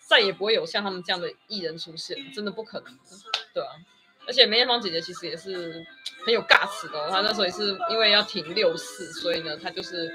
[0.07, 2.99] 再也不会有像他们这样的艺人出现，真的不可能，
[3.55, 3.71] 对啊。
[4.27, 5.85] 而且梅艳芳姐姐其实也是
[6.25, 10.12] 很有 guts 的，她那时候也是因为要挺六四，所以呢，她就是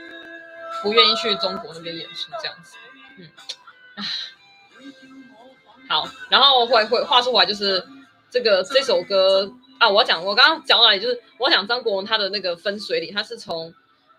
[0.81, 2.77] 不愿意去中国那边演出这样子。
[3.17, 3.29] 嗯，
[3.95, 4.03] 唉，
[5.89, 7.85] 好，然后回回话说回来，就是
[8.29, 9.51] 这个这首歌。
[9.79, 10.99] 啊，我要讲，我刚刚讲到哪里？
[10.99, 13.71] 就是我讲张国荣他的那个分水岭，他是从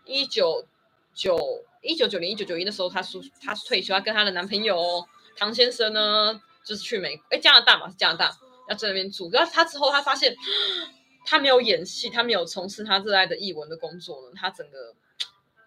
[0.05, 0.65] 一九
[1.13, 5.05] 九一九九零一九九一的时候，他说他退休，他跟他的男朋友
[5.39, 8.37] 唐先生呢，就是去美国，哎，加拿大嘛，是加拿大，
[8.69, 9.31] 要在那边住。
[9.31, 10.35] 然后他之后，他发现
[11.25, 14.95] 他没有演戏，他没有从事他热爱的艺文的工作呢，他整个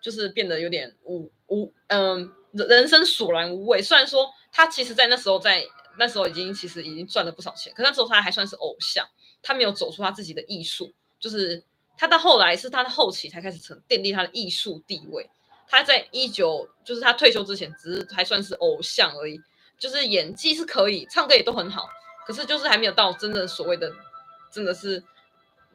[0.02, 3.82] 就是变得有点无无嗯，人生索然无味。
[3.82, 5.64] 虽然说他其实，在那时候在
[5.98, 9.08] 那时候已经其实已经赚了不少钱，可那时候他还算是偶像。
[9.44, 11.64] 他没有走出他自己的艺术，就是
[11.98, 15.28] 他到后来是他的后期才开始成奠定他的艺术地位。
[15.68, 19.42] 他在一九，就是他退休之前，只是还算是偶像而已。
[19.82, 21.90] 就是演技是可以，唱歌也都很好，
[22.28, 23.92] 可是就是还没有到真正所谓的，
[24.54, 25.04] 真的是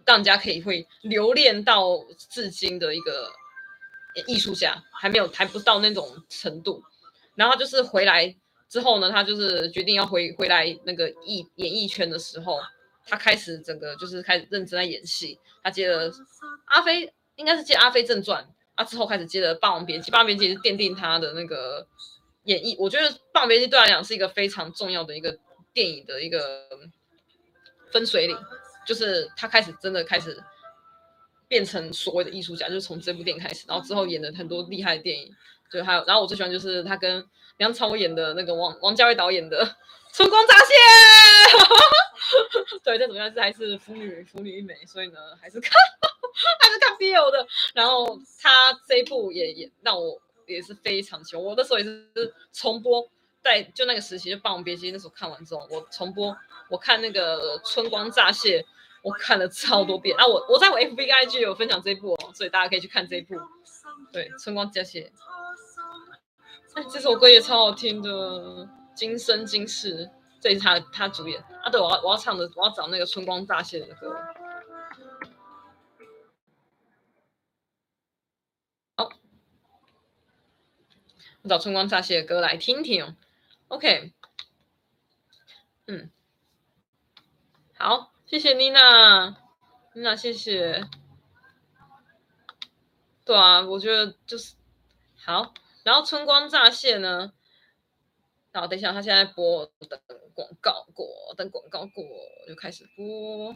[0.04, 1.98] 让人家可以会留恋到
[2.30, 3.32] 至今的一个
[4.28, 6.84] 艺术家，还没有还不到那种程度。
[7.34, 8.32] 然后就是回来
[8.68, 12.60] 之后呢，他就是决定要回回来那个艺演艺圈的时候，
[13.08, 15.38] 他开始整个就是开始认真在演戏。
[15.64, 16.08] 他接了
[16.66, 18.44] 阿飞，应该是接《阿飞正传》
[18.76, 21.84] 啊，之后开始接了《霸王别姬》，《霸王别姬》是奠定他的那个
[22.46, 22.74] 演绎。
[22.78, 25.38] 我觉得《霸王别姬》对他来讲是一个非常重要的一个
[25.72, 26.68] 电影的一个
[27.92, 28.36] 分水岭，
[28.86, 30.42] 就是他开始真的开始
[31.46, 35.30] 变成所谓的艺术家，就是从这部电影开始，然后之后演了很多厉害的电影。
[35.68, 39.66] 就还有，然后我最喜欢就是他跟梁朝伟演的那个王王家卫导演的
[40.14, 40.72] 《春光乍泄》，
[42.84, 43.34] 对，这怎么样？
[43.34, 45.72] 这还是腐女腐女一枚，所以呢，还是看
[46.62, 47.46] 还是看 BL 的。
[47.74, 53.08] 然后他这一部也也让我也是非常喜欢，我那时候也是重播，
[53.42, 56.36] 在就那个时期就《霸王别姬》那时候看完之后，我重播
[56.68, 58.60] 我看那个《春光乍泄》，
[59.02, 60.16] 我看了超多遍。
[60.16, 63.34] 啊，我我在我 FB IG 有分享这一部哦，所以大家可以去看这一部。
[64.12, 65.12] 对，《春光乍泄》。
[66.92, 68.10] 这首歌也超好听的，
[68.94, 70.06] 《今生今世》，
[70.40, 71.70] 这是他他主演啊。
[71.70, 74.14] 对，我要我要唱的，我要找那个《春光乍泄》的歌。
[81.48, 83.16] 找《春光乍泄》的歌来听听。
[83.68, 84.12] OK，
[85.86, 86.10] 嗯，
[87.76, 89.36] 好，谢谢妮娜，
[89.94, 90.84] 妮娜谢谢。
[93.24, 94.54] 对啊，我觉得就是
[95.16, 95.52] 好。
[95.82, 97.32] 然后春光乍泄呢，
[98.52, 100.00] 然后等一下，他现在播，等
[100.34, 102.04] 广告过，等广告过
[102.46, 103.54] 就开始播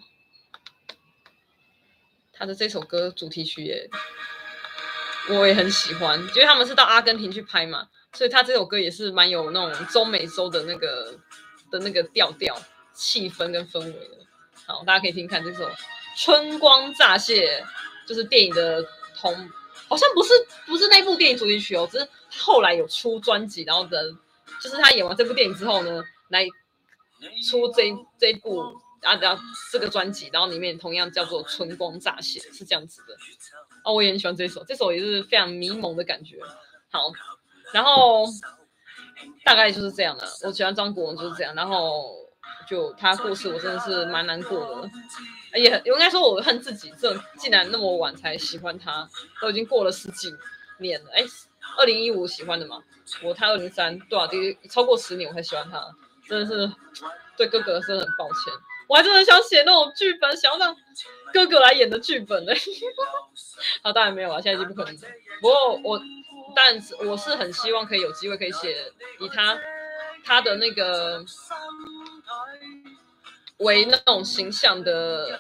[2.33, 3.89] 他的这首歌主题曲耶，
[5.29, 11.15] 我也很喜欢，因为他们是到阿根廷去拍嘛，所以他这首歌也是蛮有那种中美洲的那个
[11.71, 12.61] 的那个调调、
[12.95, 14.19] 气氛跟氛围的。
[14.67, 15.69] 好，大家可以听看这首
[16.17, 17.63] 《春光乍泄》，
[18.09, 18.83] 就是电影的
[19.17, 19.51] 同。
[19.89, 20.33] 好像不是
[20.67, 24.09] 不是那部电影主题曲哦，只是后来有出专辑，然后的，
[24.63, 26.47] 就是他演完这部电影之后呢，来
[27.51, 28.61] 出这这一部
[29.03, 33.17] 啊，然后这个专辑，然后里面同样叫做《春光乍泄》，是这样子的。
[33.93, 36.39] 我也很喜欢这首，这首也是非常迷蒙的感觉。
[36.91, 37.13] 好，
[37.73, 38.27] 然后
[39.45, 40.25] 大概就是这样了。
[40.45, 42.15] 我喜欢张国荣就是这样，然后
[42.69, 44.91] 就他过世，我真的是蛮难过的。
[45.59, 49.09] 也很，应该说我恨自己，这竟然那么晚才喜欢他，
[49.41, 50.33] 都已经过了十几
[50.79, 51.11] 年了。
[51.13, 51.25] 哎，
[51.77, 52.81] 二零一五喜欢的嘛，
[53.23, 54.29] 我他二零三，对啊，
[54.71, 55.85] 超过十年我才喜欢他，
[56.29, 56.73] 真的是
[57.37, 58.53] 对哥哥真的很抱歉。
[58.89, 60.77] 我还真的很想写那种剧本，想要让
[61.33, 62.53] 哥哥来演的剧本呢。
[63.83, 64.97] 啊，当然没有啊，现在已经不可能。
[65.41, 66.01] 不过我，
[66.55, 69.59] 但是我是很希望可以有机会可以写以他
[70.25, 71.25] 他的那个。
[73.61, 75.39] 为那种形象的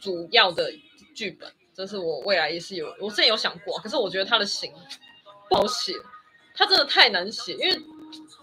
[0.00, 0.72] 主要的
[1.16, 4.72] 剧本，这是我未来也是有，我之前有想过，可是我觉得他的型
[5.50, 5.94] 不好写，
[6.54, 7.76] 他真的太难写，因为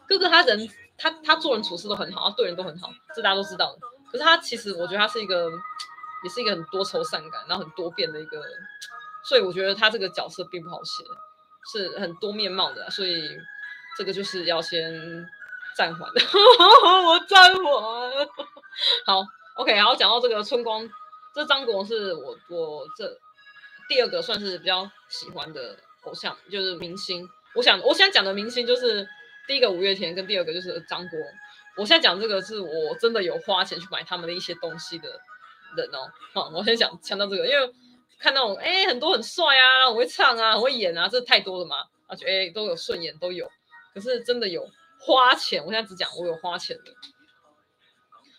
[0.10, 3.80] 哥哥他人他他做人处事都很好，他对人都很好，这大家都知道的。
[4.12, 5.50] 可是他其实我觉得他是一个，
[6.24, 8.42] 也是一个很多愁善感，然后很多变的一个，
[9.24, 11.04] 所以我觉得他这个角色并不好写，
[11.72, 13.38] 是很多面貌的，所以
[13.98, 15.28] 这个就是要先。
[15.78, 16.20] 暂缓的，
[17.08, 17.64] 我暂缓。
[19.06, 19.24] 好
[19.56, 20.86] ，OK，然后讲到这个春光，
[21.34, 23.18] 这张国荣是我我这
[23.88, 27.26] 第二个算是比较喜欢的偶像，就是明星。
[27.56, 29.08] 我想我现在讲的明星就是
[29.48, 31.28] 第一个五月天，跟第二个就是张国荣。
[31.80, 35.10] 我现在讲这个是我真的有花钱去买他们的一些东西的
[35.76, 36.12] 人哦。
[36.34, 37.74] 好，我先讲强调这个，因为
[38.20, 43.50] 看那种哎很多很帅啊，很会唱啊，很会演啊，这太多了嘛，而且哎都有顺眼都有，
[43.94, 44.70] 可是真的有。
[45.02, 46.94] 花钱，我现在只讲我有花钱的，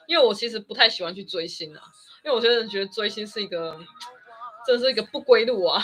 [0.07, 1.83] 因为我其实不太喜欢去追星啊，
[2.23, 3.81] 因为我真的觉得追星是一个，
[4.67, 5.83] 这是一个不归路啊。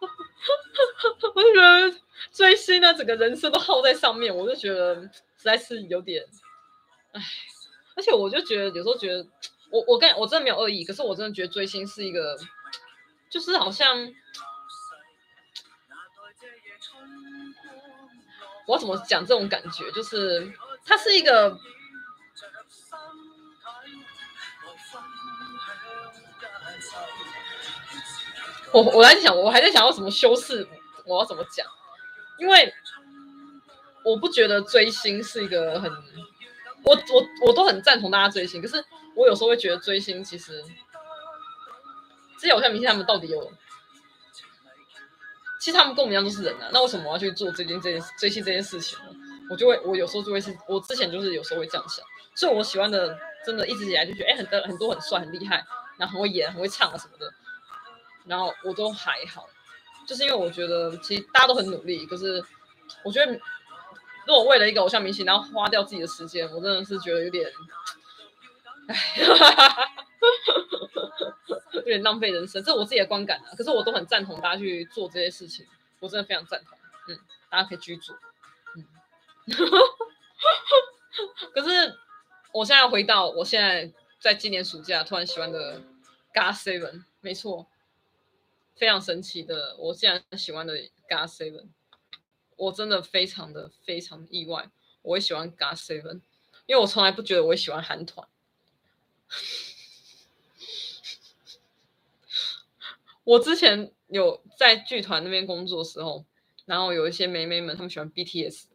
[1.36, 1.96] 我就觉得
[2.32, 5.08] 追星呢，整个人生都耗在上面，我就觉得
[5.42, 6.24] 实在是有点，
[7.10, 7.20] 唉，
[7.96, 9.26] 而且我就觉得有时候觉得，
[9.70, 12.38] 我我跟我真的没有恶意，可是我真的觉得追星是一个，
[13.28, 14.14] 就是好像。
[18.64, 19.90] 我怎么讲这种感觉？
[19.90, 20.52] 就是
[20.86, 21.58] 它是一个，
[28.72, 30.66] 我我在想，我还在想要什么修饰，
[31.04, 31.66] 我要怎么讲？
[32.38, 32.72] 因为
[34.04, 35.90] 我不觉得追星是一个很，
[36.84, 38.84] 我我我都很赞同大家追星，可是
[39.14, 40.62] 我有时候会觉得追星其实，
[42.38, 43.52] 这些偶像明星他们到底有。
[45.60, 49.14] 其实他们跟我们一样都是人啊，那为什么我要去做这件这件追星这件事情呢？
[49.48, 55.64] 我就会，我有时候就会是，我之前就是有时候会这样想，所以我喜欢的真的一直以来就觉得，哎，很多很多很帅很厉害，
[55.98, 57.32] 然后很会演很会唱啊什么的，
[58.26, 59.48] 然后我都还好，
[60.04, 62.44] 就是因为我觉得其实大家都很努力，可是
[63.04, 63.40] 我觉得
[64.26, 67.50] 如果为了一个偶像明星然后花掉自己的时间，我真的是觉得有点，
[68.88, 69.88] 哎。
[71.72, 73.50] 有点浪费人生，这是我自己的观感啊。
[73.56, 75.66] 可是我都很赞同大家去做这些事情，
[75.98, 76.78] 我真的非常赞同。
[77.08, 77.18] 嗯，
[77.50, 78.16] 大家可以去做。
[78.76, 78.86] 嗯，
[81.52, 81.98] 可是
[82.52, 85.82] 我现在回到我现在在今年暑假突然喜欢的
[86.32, 87.66] GOT7，没错，
[88.76, 90.74] 非常神奇的，我现在喜欢的
[91.08, 91.64] GOT7，
[92.62, 94.70] 我真的非常的非常意外，
[95.02, 96.20] 我会喜欢 GOT7，
[96.66, 98.28] 因为我从来不觉得我喜欢韩团。
[103.24, 106.24] 我之前有在剧团那边工作的时候，
[106.64, 108.66] 然后有一些妹妹们，她们喜欢 BTS。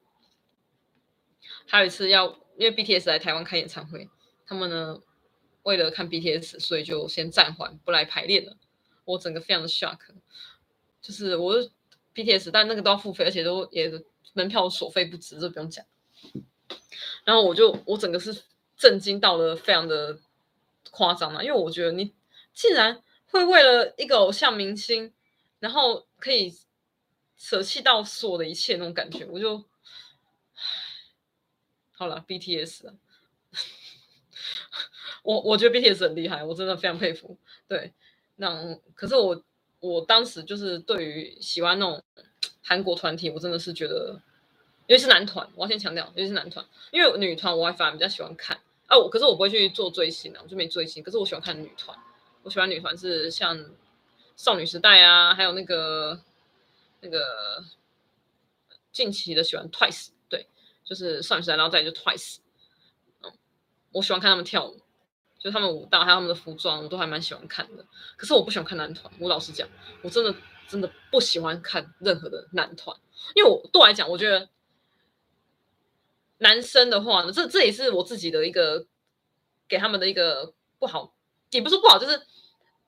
[1.66, 2.28] 还有一次要，
[2.58, 4.10] 因为 BTS 来台湾开演唱会，
[4.46, 5.02] 他们呢
[5.64, 8.58] 为了看 BTS，所以就先暂缓不来排练了。
[9.06, 10.00] 我整个非常的 shock，
[11.02, 11.56] 就是我
[12.18, 13.92] BTS，但那个都要付费，而且都也
[14.34, 15.86] 门票所费不值，这不用讲。
[17.24, 18.44] 然后我就我整个是
[18.76, 20.20] 震惊到了，非常的
[20.90, 22.16] 夸张嘛，因为我觉得你
[22.54, 25.14] 竟然会为了一个偶像明星，
[25.60, 26.58] 然后可以
[27.38, 29.64] 舍弃到所有的一切那种感觉，我就
[31.92, 32.26] 好了。
[32.28, 32.94] BTS，
[35.22, 37.38] 我我觉得 BTS 很厉害，我真的非常佩服。
[37.68, 37.94] 对，
[38.38, 39.44] 那可是我
[39.80, 42.04] 我当时就是对于喜欢那种
[42.64, 44.22] 韩国团体，我真的是觉得，
[44.88, 48.58] 尤其是男团，我要先强调，尤其是男团，因为女团我还反而比较喜欢看
[48.88, 51.04] 啊，可是我不会去做追星啊，我就没追星。
[51.04, 51.98] 可是我喜欢看女团。
[52.44, 53.58] 我喜欢女团是像
[54.38, 56.18] 少女时代啊，还有那个
[57.02, 57.62] 那个
[58.94, 60.48] 近期的喜欢 Twice，对，
[60.86, 62.38] 就是少女时代，然后再就 Twice，
[63.22, 63.34] 嗯，
[63.92, 64.80] 我喜欢看他们跳舞，
[65.40, 67.86] 就他们舞蹈还有他们的服装，我都还蛮喜欢看的。
[68.16, 69.68] 可是我不喜欢看男团，我老实讲，
[70.02, 70.36] 我真的
[70.68, 72.98] 真的不喜欢看任何的男团，
[73.36, 74.50] 因为我对我来讲，我觉得
[76.40, 78.86] 男生的话呢，这这也是我自己的一个
[79.68, 81.16] 给他们的一个不好，
[81.52, 82.22] 也不是不好，就是。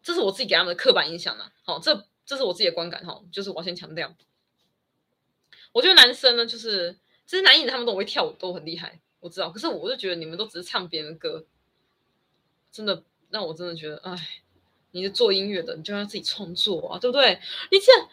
[0.02, 1.52] 这是我自己给他们的刻板印象嘛。
[1.62, 4.16] 好，这这是我自己的观感哈，就是我先强调，
[5.74, 6.98] 我觉得男生呢，就是
[7.28, 9.50] 这些男艺人他们都会跳舞，都很厉害，我知道。
[9.50, 11.46] 可是我就觉得你们都只是唱别人的歌，
[12.72, 14.16] 真的让我真的觉得，哎，
[14.92, 17.40] 你是做音乐的，你就要自己创作啊，对不对？
[17.72, 18.08] 你竟然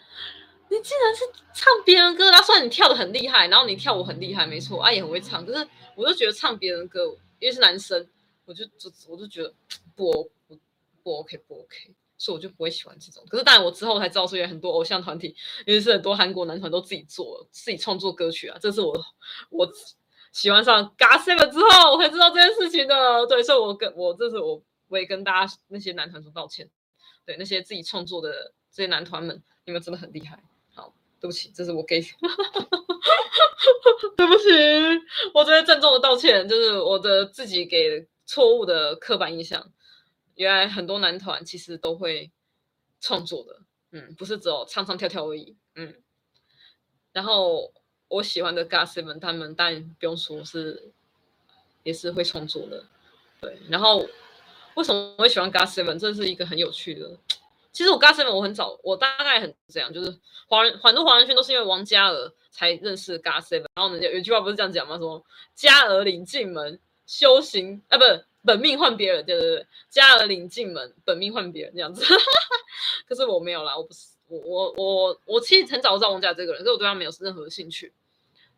[0.69, 8.09] 你竟然是唱别人歌，那虽然你跳的很厉害，然后你跳舞很厉害，没错，啊也很会唱，可是我就觉得唱别人歌，因为是男生，
[8.45, 9.55] 我就就我就觉得
[9.95, 10.31] 不。
[10.49, 10.59] 不
[11.03, 13.25] 不 OK 不 OK，所以我就不会喜欢这种。
[13.29, 15.37] 可是当然我之后才知道，说有很多偶像团体，
[15.67, 18.59] 尤其是很多韩国男团都自己做，自己创作歌曲啊。
[18.61, 18.93] 这是我
[19.51, 19.73] 我
[20.37, 23.27] 喜欢上 GOT7 之后，我才知道这件事情的。
[23.27, 26.69] 对，所以我跟我这是我我也跟大家那些男团说道歉。
[27.25, 30.39] 对，那些自己创作的这些男团们，你们真的很厉害。
[30.75, 32.03] 好，对不起，这是我给，
[34.15, 34.45] 对不起，
[35.33, 39.73] 我这边郑重的道歉，就是我的自己给错误的刻板印象。
[40.35, 42.31] 原来很多男团其实都会
[43.01, 43.63] 创作的，
[43.93, 45.95] 嗯，不是只有唱唱跳跳而已，嗯。
[47.13, 47.73] 然后
[48.09, 50.91] 我喜欢的 GOT7 他们但不用说是，
[51.83, 52.85] 也是会创作的，
[53.41, 53.59] 对。
[53.69, 54.07] 然后
[54.75, 55.99] 为什么我会喜欢 GOT7？
[55.99, 57.11] 这是一个很有趣的。
[57.73, 63.59] 其实我 GOT7 我很早，我大概很这样，就是华人很多华人圈都是因为王嘉尔才认识 GOT7。
[63.59, 64.97] 然后呢，有有句话不是这样讲吗？
[64.99, 68.25] 说嘉尔领进门，修行啊，不是。
[68.47, 72.05] 本命换别人，对对对，嘉尔领进门，本命换别人这样子。
[73.09, 77.93] 可是我没有啦，我不是我我我我其实很早知道王嘉尔这个人，所以我对他没有任何兴趣。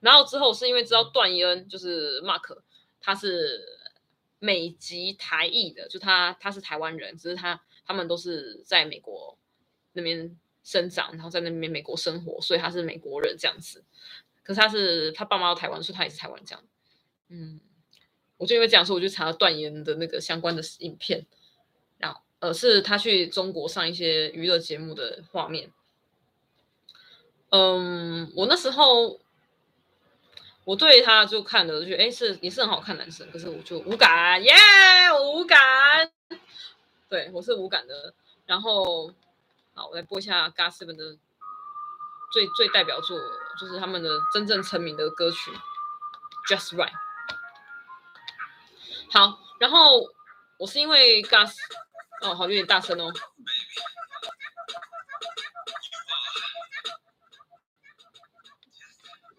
[0.00, 2.58] 然后之后是因为知道段奕恩就是 Mark，
[3.00, 3.64] 他是
[4.38, 9.36] 美籍台裔的，就他他是台湾人，只是他他们都是在美国
[9.92, 13.84] 那边生长，然后在那边美国生活，所以他是美国人这样子。
[14.42, 16.64] 可是他是他爸妈到台湾，所以他也是台湾这样。
[17.28, 17.60] 嗯。
[18.36, 21.26] 我就因为这样说，我就查了段妍的那个相关的影片，
[22.40, 25.72] 呃，是他去中国上一些娱乐节目的画面。
[27.50, 29.18] 嗯，我那时候
[30.64, 34.52] 我对他就看了，就觉得哎，是也是很好看男生，可是我就无感，耶、
[35.12, 36.10] 我无感，
[37.08, 38.14] 对我是无感的。
[38.46, 39.12] 然后
[39.74, 41.16] 好，我来播一下 GOT7 的
[42.32, 43.18] 最最代表作，
[43.58, 45.50] 就是他们的真正成名的歌曲
[46.48, 46.90] 《Just Right》。
[49.10, 50.06] 好，然后
[50.58, 51.54] 我是因为 GOT，
[52.22, 53.12] 哦，好，有点大声哦。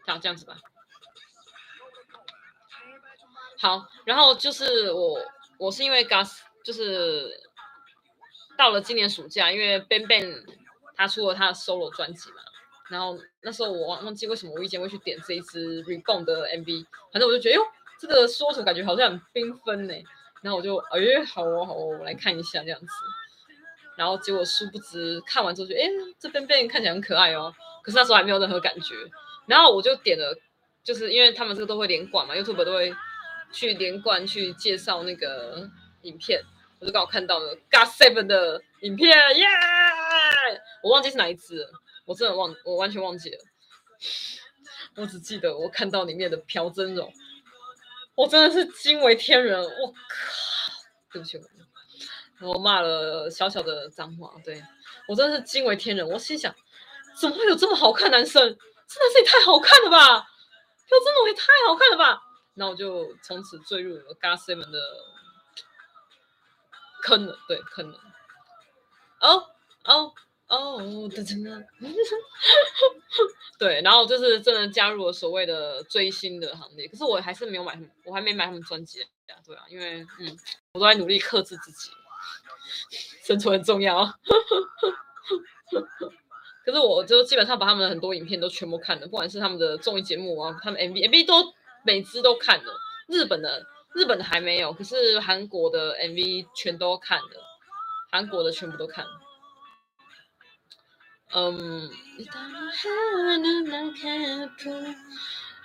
[0.07, 0.57] 好，这样子吧。
[3.61, 5.19] 好，然后就是我，
[5.57, 7.37] 我是因为 Gus，就是
[8.57, 10.45] 到了今年暑假，因为 Ben Ben
[10.95, 12.37] 他出了他的 solo 专辑嘛，
[12.89, 17.61] 然后那时候我忘记为什么无意间会去点这一支 Reborn 的 MV，反正我就觉得哟，
[17.99, 19.93] 这个说图感觉好像很缤纷呢，
[20.41, 22.87] 然后我就哎，好哦好哦，我来看一下这样子，
[23.97, 25.81] 然后结果殊不知看完之后就哎，
[26.19, 28.95] 这 Bang Bang 看起来很可爱哦，可是那时候还没有任何感觉，
[29.47, 30.37] 然后我就点了，
[30.83, 32.93] 就是因为他们这个都会连贯嘛，YouTube 都会。
[33.51, 35.67] 去连贯去介绍那个
[36.03, 36.39] 影片，
[36.79, 39.45] 我就刚好看到了 GOT7 的影片，耶、
[40.83, 41.67] 我忘记是哪一支，
[42.05, 43.37] 我真的忘，我完全忘记了。
[44.97, 47.11] 我只记得我看到里面的朴真荣，
[48.19, 49.95] 我真的是惊为天人，我靠！
[51.09, 51.39] 对不起，
[52.41, 54.61] 我骂了小小的脏话，对，
[55.07, 56.05] 我真的是惊为天人。
[56.05, 56.53] 我心想，
[57.17, 58.43] 怎么会有这么好看男生？
[58.43, 60.19] 真的是也太好看了吧！
[60.19, 62.21] 朴真荣也太好看了吧！
[62.55, 64.79] 那我就从此坠入了 GOT7 的
[67.03, 67.97] 坑了，对，坑了。
[69.21, 69.49] 哦
[69.85, 70.13] 哦
[70.49, 71.63] 哦，真的，
[73.57, 76.87] 对，然后就是真的加入了所谓的追星的行列。
[76.87, 80.37] 可是我还是没有买，我还没买他们专辑啊，对啊，因为嗯，
[80.73, 81.91] 我都在努力克制自己，
[83.23, 84.05] 生存很重要。
[86.65, 91.53] 可是我就基本上把他们的很多影片都全部看了，不管是他们的综艺节目啊，他们 MV，MV 都。
[91.81, 92.73] 每支都看了，
[93.07, 97.41] 日本的日本的还没有，可是韩国的 MV 全都看了，
[98.11, 99.11] 韩国的全部都看了。
[101.33, 101.89] 嗯，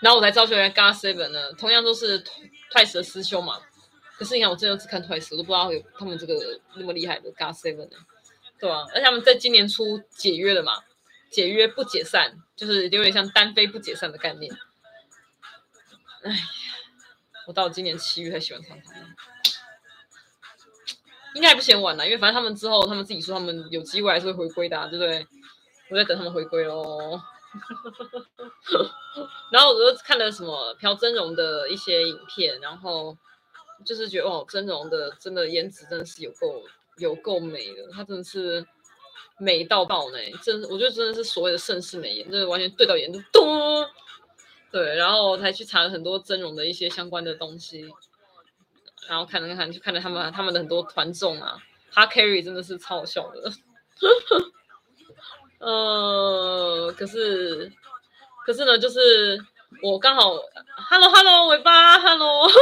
[0.00, 2.22] 然后我才知道原来 GOT7 呢，同样都是
[2.70, 3.58] Twice 的师兄嘛。
[4.16, 7.96] 可是你看，我真的只看 Twice，我都不知道有他们这个那么厉害的 g a s Seven 呢，
[8.60, 10.72] 对吧、而且他们在今年初解约了嘛，
[11.30, 14.54] 解约不解散，就是有点像单飞不解散的概念。
[16.22, 16.38] 哎呀，
[17.46, 19.16] 我到今年七月才喜欢上他们，
[21.34, 25.26] 应该还不嫌晚了，因为反正他们之后他们自己说他们有机会还是会回归的，啊，对不对？
[25.94, 27.20] 我在等他们回归喽。
[29.52, 33.16] 然后我就看了什么朴真荣的一些影片，然后
[33.86, 36.64] 就是觉得哦，真荣的真的颜值真的是有够
[36.96, 38.66] 有够美的，她真的是
[39.38, 43.86] 美到爆呢，真我觉得真的是所谓的盛世美颜，就是完全对到眼就咚。
[44.72, 47.88] 对，然后才去查了很多真荣的一些相关的东西，
[49.06, 53.52] 然后看了看，就看了他们他们的很多团众啊，哈 carry 真的是超好笑的，
[55.64, 57.72] 呃，可是
[58.44, 59.38] 可是呢，就是
[59.82, 60.34] 我刚好
[60.90, 62.52] ，hello hello 尾巴，hello， 有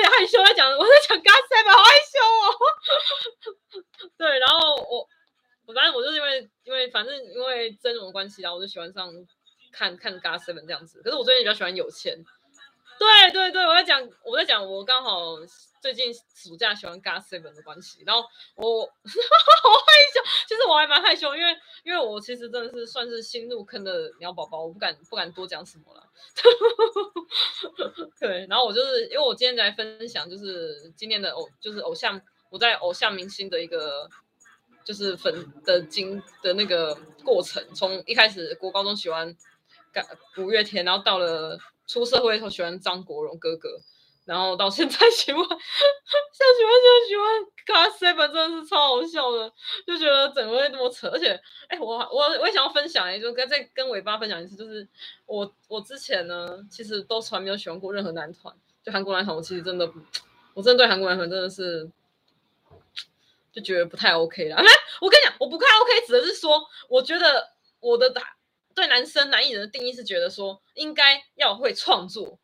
[0.00, 3.82] 点害羞在讲，我在讲 GOT7，好害羞哦，
[4.16, 5.06] 对，然后我
[5.66, 9.12] 我反正我就是因为因为反正因为真荣的关系，然后我就喜欢上。
[9.74, 12.14] 看看 GOT7 这样子，可是我最近比较喜欢有钱。
[12.98, 15.38] 对对对，我在讲我在讲我刚好
[15.82, 18.22] 最近暑假喜欢 GOT7 的关系，然后
[18.54, 21.52] 我 好害羞，其实我还蛮害羞，因为
[21.82, 26.08] 因为我其实真的是算是新入坑的鸟宝宝，我不敢不敢多讲什么了。
[28.20, 34.08] 对，然后我就是因为我今天在分享，就是今天的偶就是偶像，我在偶像明星的一个
[34.84, 39.36] 就是粉的经的那个过程，从一开始国高中喜欢。
[40.38, 43.78] 五月天，然后到了出社会后喜欢张国荣哥哥，
[44.24, 49.52] 然后到现在喜欢， 现在喜欢现在喜欢 GOT7，真的是超好笑的，
[49.86, 54.86] 就觉得整个会那么扯，而且，哎，我我我也想要分享哎，就跟再跟尾巴分享一次，就是
[55.26, 58.54] 我我之前呢，其实都从来没有喜欢过任何男团，
[58.84, 59.90] 就韩国男团，我其实真的，
[60.54, 61.90] 我真的对韩国男团真的是
[63.52, 64.56] 就觉得不太 OK 啦。
[64.56, 64.64] 哎，
[65.00, 67.50] 我跟你讲，我不太 OK，指的是说，我觉得
[67.80, 68.22] 我的打。
[68.74, 72.38] 对男生男艺人的定义是觉得说应该要会创作，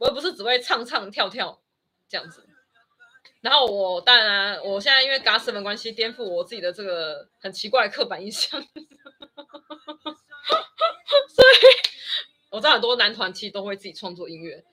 [0.00, 1.60] 我又不是只会唱唱跳跳
[2.08, 2.46] 这样子。
[3.42, 8.68] 然后我当然、我现在因为 GOT7 关系颠覆我自己的这个很奇怪的刻板印象， 所
[11.44, 11.58] 以
[12.50, 14.64] 我知道很多男团其实都会自己创作音乐，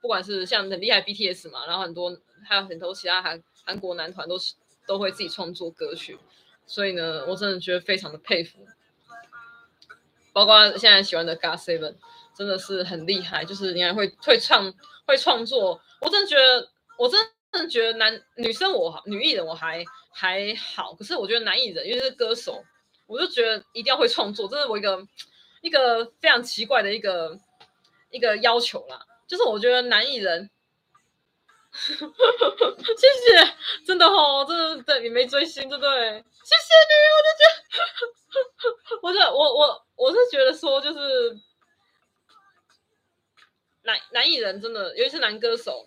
[0.00, 4.54] 不管是像很厉害 BTS 嘛，然后很多还有很多其他韩韩国男团都是
[4.86, 6.18] 都会自己创作歌曲，
[6.66, 8.66] 所以呢，我真的觉得非常的佩服。
[10.32, 11.96] 包括现在喜欢的 GOT7，
[12.36, 13.44] 真的是很厉害。
[13.44, 14.72] 就是你还会会唱
[15.06, 16.68] 会创作，我真的觉得，
[16.98, 17.18] 我真
[17.52, 22.62] 的觉得男女生我女艺人我还还好，可是我觉得男艺人因为是歌手，
[23.06, 25.06] 我就觉得一定要会创作，这是我一个
[25.62, 27.38] 一个非常奇怪的一个
[28.10, 29.00] 一个要求啦。
[29.26, 30.50] 就是我觉得男艺人，
[31.72, 35.90] 谢谢，真的哦，真的对你没追星对不对？
[35.90, 37.42] 谢谢你，我就觉
[38.70, 39.82] 得， 我就我我。
[39.98, 41.34] 我是觉得说，就是
[43.86, 45.86] 男男艺人真的，尤其是男歌手，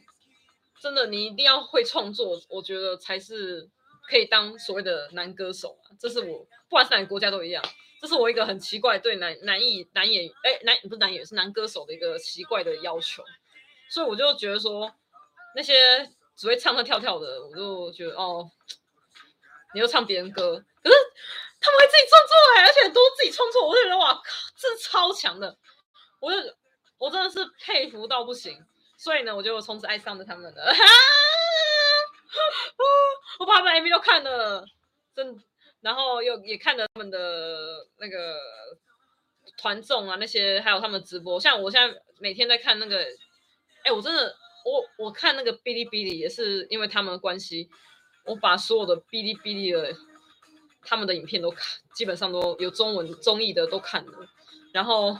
[0.81, 3.69] 真的你一定要会创作，我觉得才是
[4.07, 5.91] 可以当所谓的男歌手啊。
[5.99, 6.39] 这是我
[6.69, 7.63] 不管是哪个国家都一样，
[8.01, 13.23] 这是我一个很奇怪对男男艺男演哎男不是男演员是男歌手的一个奇怪的要求，
[13.91, 14.91] 所以我就觉得说
[15.53, 18.49] 那些只会唱唱跳跳的，我就觉得哦，
[19.73, 20.95] 你又唱别人歌，可是
[21.59, 24.23] 他们会自己创作哎，而且都自己创作，我就觉得哇靠，
[24.55, 25.57] 这超强的，
[26.21, 26.37] 我就。
[26.99, 28.63] 我真的是佩服到不行，
[28.97, 30.61] 所以呢，我就从此爱上了他们了。
[33.39, 34.65] 我把他们 MV 都看了，
[35.15, 35.41] 真，
[35.79, 38.37] 然后又也看了他们的那个
[39.57, 41.39] 团综啊，那些还有他们直播。
[41.39, 42.97] 像我现在每天在看那个，
[43.83, 44.35] 哎，我真的，
[44.65, 47.69] 我我看那个哔哩哔哩也是因为他们的关系，
[48.25, 49.95] 我把所有的哔哩哔哩的
[50.83, 54.27] 他们的影片都看，基本上都有中文综艺的都看了，
[54.73, 55.17] 然后。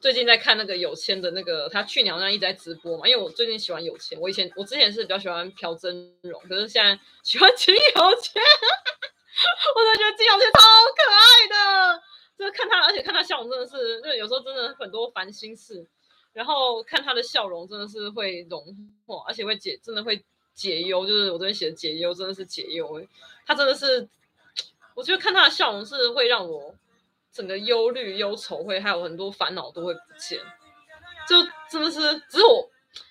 [0.00, 3.08] 最近在看那个有谦的那个，他去年好像一直在直播嘛。
[3.08, 7.80] 因为我最近喜欢有谦，我以前我之前是比较喜欢朴真荣，可是现在喜欢金有
[8.20, 8.40] 谦。
[9.74, 10.60] 我真的觉得金有谦超
[10.94, 12.02] 可爱的，
[12.38, 15.84] 就是看他，而且看他笑容真的是，就有时候真的很多烦心事，
[16.32, 18.64] 然后看他的笑容真的是会融
[19.04, 20.24] 化，而且会解，真的会
[20.54, 21.06] 解忧。
[21.06, 23.04] 就是我这边写的解忧，真的是解忧。
[23.44, 24.08] 他真的是，
[24.94, 26.72] 我觉得看他的笑容是会让我。
[27.32, 30.40] 整个忧虑、忧愁会还有很多烦恼都会不见，
[31.28, 31.36] 就
[31.70, 32.68] 真的是只有我，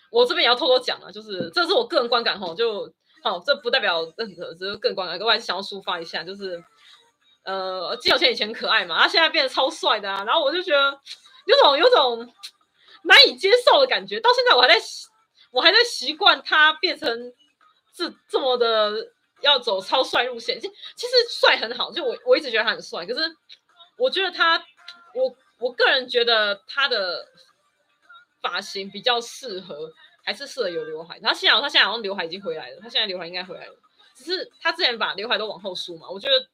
[0.09, 2.91] 我这边也要偷偷讲了，就是这是我个人观感哈，就
[3.23, 6.61] 好，这不代表任何，只是个人观感，各位想要抒发一下，就是
[7.43, 10.99] 呃，金有谦以前可爱嘛，他现在变得超帅的啊，然后我就觉得
[11.45, 12.33] 有种有种
[13.03, 14.75] 难以接受的感觉，到现在我还在
[15.51, 17.33] 我还在习惯他变成
[17.93, 18.93] 这这么的
[19.41, 23.21] 要走超帅路线，其其实帅很好，就我我一直觉得他很帅，可是。
[23.97, 24.63] 我觉得他，
[25.13, 27.27] 我我个人觉得他的
[28.41, 29.91] 发型比较适合，
[30.23, 31.19] 还是适合有刘海。
[31.19, 33.75] 他现在他现在好像刘海已经回来了，他现在刘海应该回来了。
[34.15, 36.47] 只是他之前把刘海都往后梳嘛，我觉得，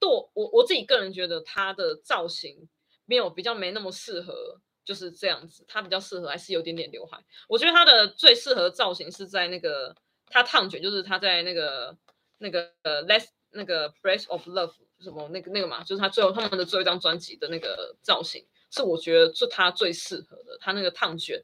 [0.00, 2.68] 对我我自己个人觉得他的造型
[3.04, 5.64] 没有比较没那么适合，就是这样子。
[5.68, 7.18] 他比较适合还是有点点刘海。
[7.48, 9.94] 我觉得他的最适合造型是在那个
[10.28, 11.96] 他烫卷，就是他在那个
[12.38, 14.72] 那个呃 less 那个 breath of love。
[15.00, 20.56] 什么那个那个嘛，就是他最后他们的最后一张专辑的那个造型，是我觉得是他最适合的。
[20.60, 21.42] 他那个烫卷，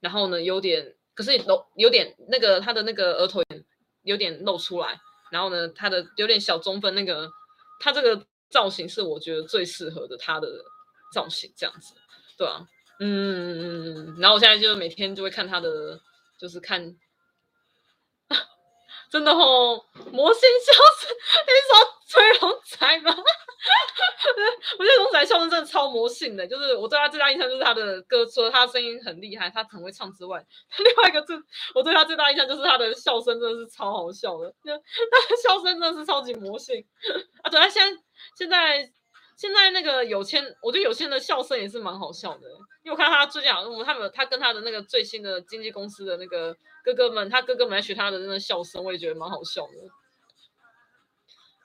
[0.00, 3.42] 然后呢有点，可是露有点那个他的那个额头
[4.02, 7.30] 有点露出来，然后呢他的有点小中分那个，
[7.80, 10.48] 他这个造型是我觉得最适合的他的
[11.12, 11.94] 造型这样子，
[12.38, 12.66] 对啊，
[13.00, 16.00] 嗯嗯嗯，然后我现在就每天就会看他的，
[16.38, 16.96] 就是看。
[19.14, 23.14] 真的哦，魔性笑声，你说崔龙仔吗？
[24.76, 30.44] 我觉得龙仔笑声真的超魔性的，就是我对他最大印象就是他的歌，除了他声音很厉害，他很会唱之外，
[30.78, 31.36] 另外一个最
[31.76, 36.84] 我对他最大印象就是他的笑声真的是超好笑的，就他的笑声真的是超级魔性
[37.44, 37.46] 啊！
[37.48, 38.02] 对，他现在
[38.36, 38.90] 现在。
[39.36, 42.48] 现在那个有谦，我觉得有谦的笑声也是蛮好笑的，
[42.84, 49.72] 因为我看他最近好像他们他跟他的那个最新的经纪公司的那个哥哥们，他哥哥们来学他的那个笑声，我也觉得蛮好笑的。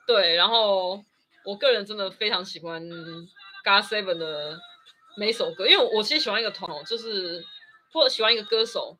[0.04, 1.00] 对，然后
[1.44, 2.84] 我个人真的非常喜欢
[3.64, 4.58] GOT7 的
[5.16, 7.44] 每首歌，因为我其实喜欢一个团哦，就是
[7.92, 8.98] 或者喜欢一个歌手，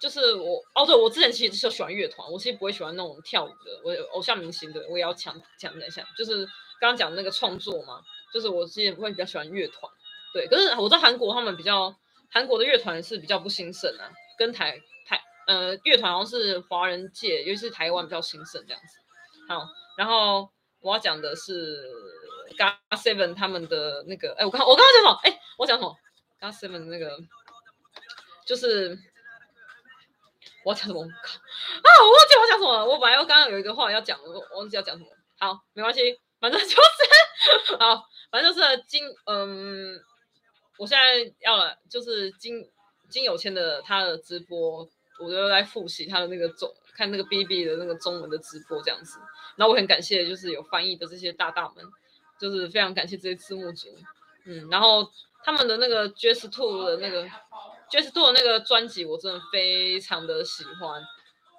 [0.00, 6.48] 就是我哦，对，我之前其实就喜欢乐团，我其实不会喜欢那种跳舞的，我偶像明星的，我也要强强调一下，就是。
[6.80, 8.02] 刚刚讲那个创作嘛，
[8.32, 9.92] 就是我其实会比较喜欢乐团，
[10.32, 10.46] 对。
[10.48, 11.94] 可是我在韩国，他们比较
[12.32, 18.98] 韩国的乐团是比较不兴盛啊，跟台台呃乐团好像是华人界，尤其是台湾比较兴盛这样子。
[19.46, 19.68] 好，
[19.98, 20.48] 然后
[20.80, 21.86] 我要讲的是
[22.56, 25.20] GOT7 他们的那个，哎，我刚我刚刚讲什么？
[25.24, 25.94] 哎，我讲什么
[26.40, 27.18] ？GOT7 的那个
[28.46, 28.96] 就是
[30.64, 31.02] 我要讲什么？
[31.02, 32.86] 啊，我忘记我讲什么了。
[32.86, 35.10] 我本来我刚刚有一个话要讲，我忘记要讲什么。
[35.38, 36.18] 好，没关系。
[36.40, 36.76] 反正就是
[37.78, 40.00] 好，反正就是金，嗯，
[40.78, 42.66] 我现在要了，就是金
[43.08, 44.88] 金有谦的他的直播，
[45.20, 49.18] 我就来复习他的那个中，看那个 B B 的那个中文的直播这样子。
[49.56, 51.84] 然后我很感谢，就是有翻译的这些大大们，
[52.38, 53.88] 就是非常感谢这些字幕组，
[54.46, 55.06] 嗯，然后
[55.44, 57.26] 他们的那个 Jazz Two 的那个
[57.90, 61.02] Jazz Two 的那个专辑，我真的非常的喜欢，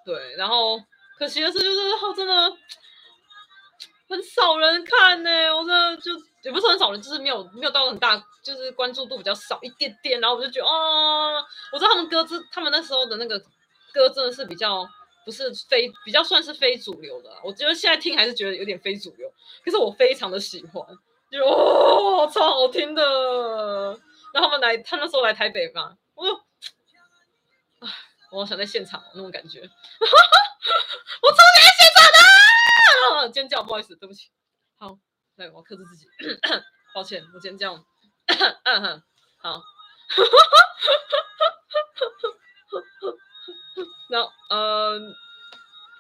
[0.06, 0.82] 对，然后
[1.20, 2.58] 可惜的是，就是后真的。
[4.12, 6.12] 很少人看呢、我真的就
[6.44, 10.20] 也不是很少人，就是没有没有到很大，就是关注度比较少一点点。
[10.20, 11.42] 然后我就觉得，哦，
[11.72, 13.40] 我知道他们歌，是他们那时候的那个
[13.94, 14.86] 歌真的是比较
[15.26, 17.30] 不是非比较算是非主流的。
[17.44, 19.32] 我觉得现在听还是觉得有点非主流，
[19.64, 20.86] 可是我非常的喜欢，
[21.32, 24.00] 就哦超好听的。
[24.34, 26.34] 然后他们来，他那时候来台北嘛，我就
[27.80, 27.90] 唉，
[28.32, 34.30] 我想在现场那种感觉， 我出现现场了，尖叫，不好意思，对不起。
[34.80, 34.98] 好，
[35.36, 36.08] 来，我克制自己，
[36.96, 37.74] 抱歉，我尖叫。
[38.64, 39.04] 嗯哼，
[39.42, 39.62] 好。
[44.10, 45.14] 然后，嗯。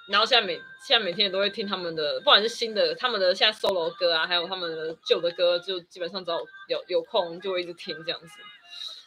[0.08, 0.56] 然后现在每
[0.86, 8.28] 现在每天也都会听他们的，不管是新的他们的现在 solo 歌啊，还有他们的旧的歌，就基本上只要有有空就会一直听这样子。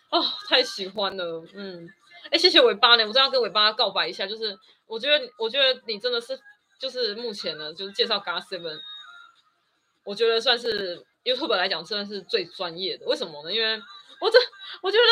[0.09, 1.87] 哦，太喜欢了，嗯，
[2.31, 6.39] 哎，谢谢尾巴呢，我真要跟尾巴告白一下，就是我觉得我觉得你真的是
[6.79, 8.81] 就是目前呢，就是介绍 GOT7，
[10.05, 13.07] 我觉得算是 YouTube 来讲算是最专业的。
[13.07, 13.53] 为什么呢？
[13.53, 13.81] 因为
[14.21, 14.39] 我这
[14.83, 15.05] 我觉得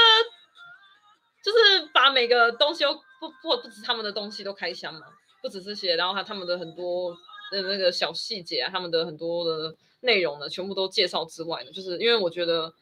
[1.42, 5.06] 就是把每个东西都不不不止他们的东西都开箱嘛。
[5.42, 7.12] 不止这些，然后还他们的很多
[7.50, 12.72] 的那个小细节啊，他们的很多的内容呢，全部都介绍之外呢，就是因为我觉得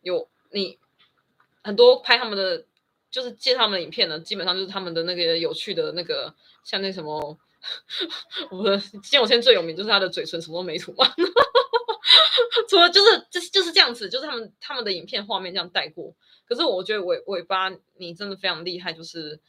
[0.00, 0.78] 有你
[1.62, 2.64] 很多拍他们的，
[3.10, 6.34] 就是介绍他们的影片呢，基本上就是他们的那个有趣的那个，
[6.64, 7.38] 像那什么，
[8.50, 11.06] 我的金有谦最有名就是他的嘴唇什么都没涂嘛，
[12.68, 16.14] 除了就是就是就是这样子，就是他们他们的影片画面这样带过。
[16.46, 19.40] 可是我觉得尾尾巴你真的非常厉害，就是。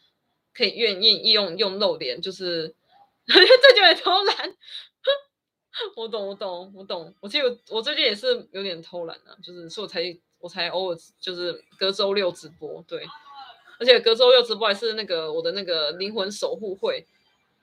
[0.54, 2.76] 可以愿意用用露脸，就是
[3.26, 3.34] 这
[3.74, 4.54] 就有点偷懒。
[5.96, 7.16] 我懂，我懂，我懂。
[7.22, 13.08] 我记得我最近也是有点偷懒啊，就是所以我才我才偶尔就是隔周六直播，对。
[13.82, 17.06] 而且隔周六直播还是那个我的那个灵魂守护会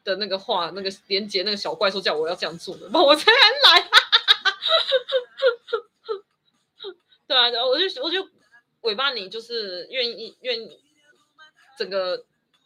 [0.05, 3.89] 的那个话那个连接那个小怪兽叫我要这样做的， 我才来。
[7.27, 8.29] 对啊，然后我就我就
[8.83, 10.79] 尾巴你就是愿意愿意
[11.79, 12.25] 整个。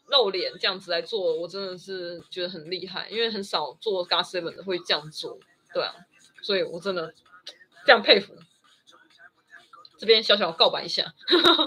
[0.09, 5.39] 露脸这样子来做，我真的是觉得很厉害，因为很少做 Gas Seven 的会这样做，
[5.73, 5.95] 对啊，
[6.43, 7.15] 所以我真的
[7.87, 8.35] 非常佩服。
[10.03, 11.05] 这边小小告白一下，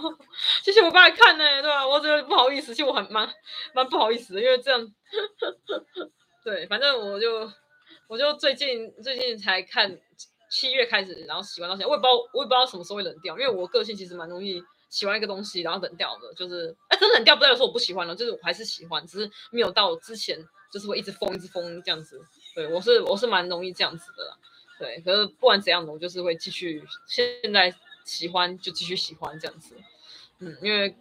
[0.61, 3.25] 谢谢我爸来看呢，对吧、我觉得不好意思，其实我很蛮
[3.73, 4.93] 蛮不好意思的，因为这样，
[6.43, 7.49] 对，反正我就
[8.09, 9.97] 我就最近最近才看
[10.51, 14.61] 七月开始，然后喜欢到现在，我也不知道我也不知道什么时候会冷掉，因为我个性其实蛮容易。
[14.87, 20.39] 喜欢一个东西，然后冷掉的，就是哎，真冷掉不代表说我不喜欢了，就是我还是喜欢，只是没有到之前
[20.71, 22.17] 就是会一直疯一直疯这样子。
[22.53, 24.37] 对，我是我是蛮容易这样子的啦，
[24.79, 25.01] 对。
[25.03, 27.69] 可是不管怎样，我就是会继续现在
[28.05, 29.75] 喜欢就继续喜欢这样子。
[30.39, 30.95] 嗯，因为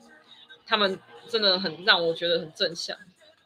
[0.66, 0.98] 他们
[1.28, 2.96] 真的很让我觉得很正向，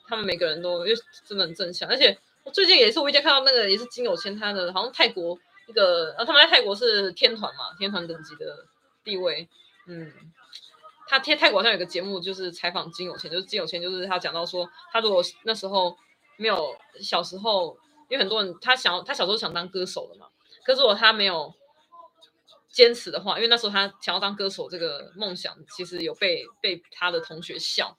[0.08, 0.96] 他们每个人都又
[1.26, 8.64] 真的很正向，而且我最近也是无意间看到那个也是金有谦他的，好像泰国一个，啊，他们在泰国是天团嘛，天团等级的
[9.04, 9.46] 地位，
[9.86, 10.10] 嗯。
[11.10, 15.96] 他贴泰国好像有个节目，就是采访金有谦，就是金有谦，就是他讲到说，他如果那时候
[16.36, 17.74] 没有小时候，
[18.10, 20.26] 因为很多人他想他小时候想当歌手的嘛，
[20.62, 21.54] 可是如果他没有
[22.70, 27.96] 坚持的话，因为那时候他想要当歌手这个梦想，其实有被被他的同学笑，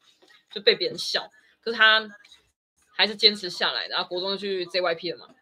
[0.51, 1.29] 就被别人笑，
[1.61, 2.07] 可是他
[2.95, 5.35] 还是坚持下来，然后国中就去 JYP 了嘛，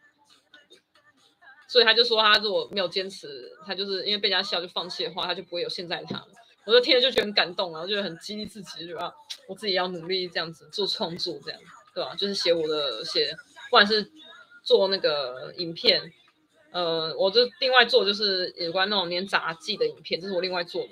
[1.68, 6.26] 所以他就说他如果没有坚持，他就是因为被人家笑就放弃的话，他就不会有现在的他。
[6.66, 9.14] 我就听了就觉得很感动然后就很激励自己，对吧？
[9.48, 11.60] 我自己要努力这样子做创作，这样
[11.94, 12.14] 对吧？
[12.16, 13.34] 就是写我的写，
[13.70, 14.12] 不管是
[14.64, 16.12] 做那个影片，
[16.72, 20.90] 呃，我就另外做就是有关那种年杂技的影片，这是我另外做的。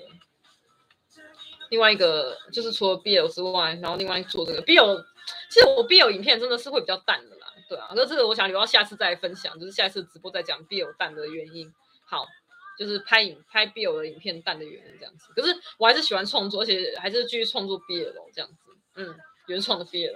[1.70, 5.04] 另外一个就是除了 BL 之外，然后另外做这个 BL，
[5.50, 7.88] 其实我 BL 影片真的是会比较淡的啦，对啊。
[7.94, 11.72] 那这个我想留到下次再分享，就是下次直播再讲 BL 淡的原因。
[12.04, 12.26] 好。
[12.78, 19.16] 就是拍影拍 BL 的影片淡的原因这样子，可是我还是喜欢创作，而且还是继续创作 BL 这样子，嗯，
[19.46, 20.14] 原创的 BL，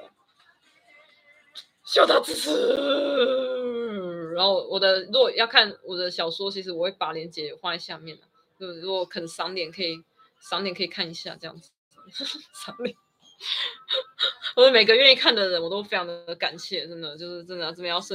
[1.91, 2.51] 需要他支持。
[4.37, 8.23] 然后我的如果要看我的小说，其实我会把链接放在下面的，
[8.61, 10.01] 就是如果肯赏脸可以
[10.39, 11.73] 赏脸可以看一下这样子，
[12.55, 12.95] 赏脸。
[14.55, 18.15] 我的每个愿意看的人，我都非常的感谢，真的就是真的这边要设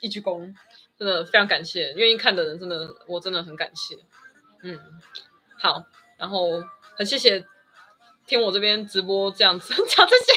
[0.00, 0.52] 一鞠躬。
[0.96, 3.96] 真的非常感谢愿意看的人，真的我真的很感谢。
[4.62, 4.78] 嗯，
[5.58, 5.84] 好，
[6.16, 6.62] 然后
[6.96, 7.44] 很谢谢
[8.26, 10.32] 听我这边直播这样子讲这些。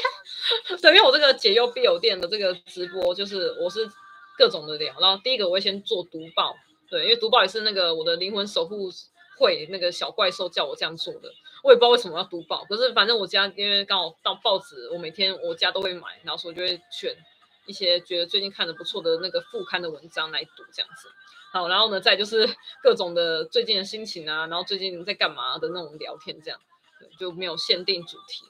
[0.82, 3.90] 对，因为我这个解忧必有店的这个直播，就是我是
[4.38, 4.94] 各种的聊。
[5.00, 6.56] 然后第一个我会先做读报，
[6.90, 8.90] 对，因为读报也是那个我的灵魂守护
[9.38, 11.32] 会那个小怪兽叫我这样做的。
[11.64, 17.16] 我也不知道为什么要读报，可是反正我家因为刚好到报纸，我每天我家都会买，然后所以就会选。
[17.66, 21.10] 一些觉得最近看的不错的那个副刊的文章来读这样子，
[21.52, 22.48] 好，然后呢，再就是
[22.82, 26.58] 各种的最近的心情啊，然后最近在干嘛的那种聊天这样，
[27.20, 28.46] 就没有限定主题，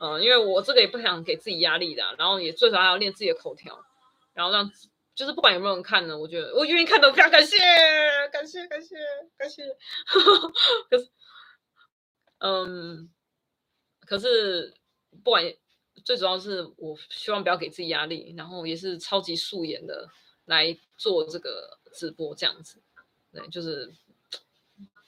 [0.00, 3.84] 嗯，因为我这个也不想给自己压力的，然后也最少还要练自己的口条，
[4.32, 4.70] 然后让
[5.14, 7.56] 就是不管有没有人看呢，我觉得我愿意看的非常感谢，
[8.32, 8.96] 感谢感谢
[9.36, 9.62] 感谢，
[10.90, 11.08] 可是，
[12.38, 13.10] 嗯，
[14.06, 14.74] 可是。
[15.22, 15.44] 不管
[16.04, 20.10] 最主要是我希望不要给自己压力，然后也是超级素颜的
[20.46, 22.82] 来做这个直播这样子，
[23.32, 23.94] 对，就是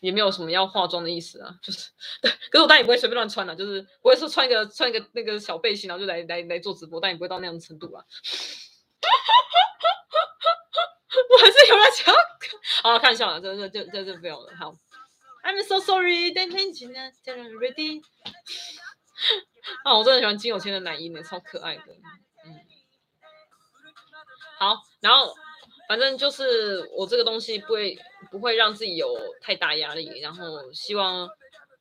[0.06, 1.90] 也没有什么要化妆的意思啊，就是
[2.22, 8.04] 对，可是我当然也不会随便乱穿了，就是不会说穿一个穿一个那个小背心然后就来来来做直播，但也不会到那样的程度啊。
[11.30, 12.14] 我还是有要讲，
[12.84, 14.72] 好看笑了，这这这这这不用了，好。
[15.42, 16.98] I'm so sorry，等等，请呢
[17.60, 18.02] ，ready。
[19.84, 21.82] 啊，我真的喜欢金有谦的男音呢，超可爱的。
[22.44, 22.60] 嗯，
[24.58, 25.34] 好，然后
[25.88, 27.98] 反正就是我这个东西不会
[28.30, 31.28] 不会让自己有太大压力，然后希望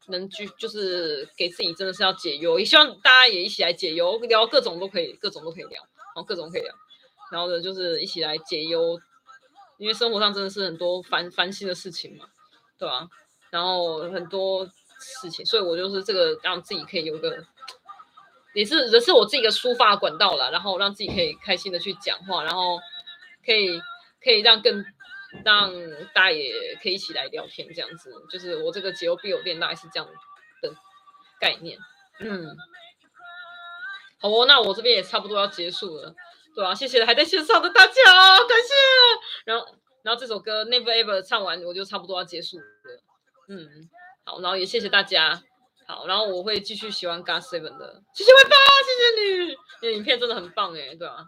[0.07, 6.73] 能去就是给自己真的是要解忧，也希望大家也一起来解忧，聊各种都可以，各种都可以聊，然后各种可以聊，
[7.31, 8.99] 然后呢就是一起来解忧，
[9.77, 12.25] 因为生活上真的是很多烦烦心的事情嘛，
[12.77, 13.07] 对吧？
[13.49, 14.65] 然后很多
[14.99, 17.43] 事情，所以我就是这个让自己可以有个，
[18.53, 22.79] 也是也是我自己的抒发管道了，然后让自己可以开心的去讲话，然后
[23.45, 23.79] 可以
[24.25, 24.83] 可以让更
[25.45, 25.71] 让
[26.15, 30.09] 大家也可以一起来聊天，这样子，就是我这个解忧必有练大概是这样
[30.61, 30.73] 的
[31.39, 31.77] 概念，
[32.19, 32.57] 嗯，
[34.19, 36.15] 好哦，那我这边也差不多要结束了，
[36.55, 38.73] 对啊，谢谢还在线上的大家，感谢，
[39.45, 39.67] 然后
[40.01, 42.63] 然后这首歌 Never Ever 唱完，我就差不多要结束了。
[43.47, 43.89] 嗯，
[44.23, 45.43] 好，然后也谢谢大家，
[45.85, 48.55] 好，然后我会继续喜欢 GOT7 的，谢谢尾巴，
[48.85, 49.47] 谢谢你，
[49.81, 51.25] 你的影片真的很棒哎，对啊，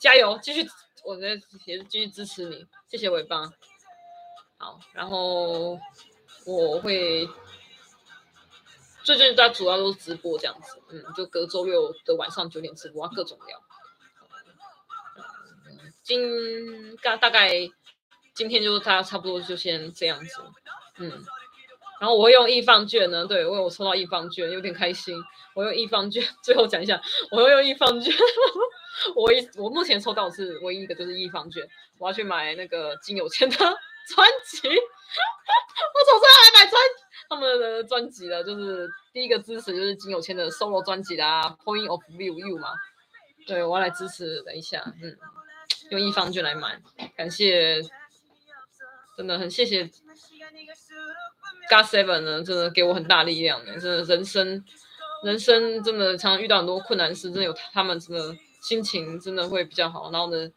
[0.00, 0.66] 加油，继续，
[1.04, 1.28] 我在
[1.66, 3.52] 也是继续支持你，谢谢尾巴，
[4.56, 5.78] 好，然后
[6.46, 7.28] 我会
[9.02, 13.60] 最近大家主要都是直播这样子，嗯，就隔周六的晚上九点直播，各种聊，
[16.02, 17.50] 今大大概
[18.34, 20.42] 今天就大家差不多就先这样子。
[20.96, 21.10] 嗯，
[22.00, 25.22] 然后我会用易放券呢，对，为我抽到易放券，有点开心。
[25.54, 27.00] 我用易放券， 最后讲一下，
[27.30, 28.14] 我会用易放券。
[29.14, 31.66] 我一我目前抽到的是唯一一个就是易放券，
[31.98, 34.68] 我要去买那个金有谦的 专辑。
[34.68, 36.80] 我总算来买专
[37.28, 42.68] 他们的专辑了，就是第一个支持就是金有谦的 solo 专辑啦，，Point of View You 嘛。
[43.46, 45.16] 对，我要来支持，等一下，嗯，
[45.90, 46.80] 用易放券来买，
[47.16, 47.82] 感谢，
[49.16, 49.90] 真的很谢谢。
[51.70, 54.64] GOT7 呢，真的给我很大力量呢，真的人生，
[55.24, 60.50] 人生真的常常遇到很多困难事，真的有他们，真的心情真的会比较好，然后呢，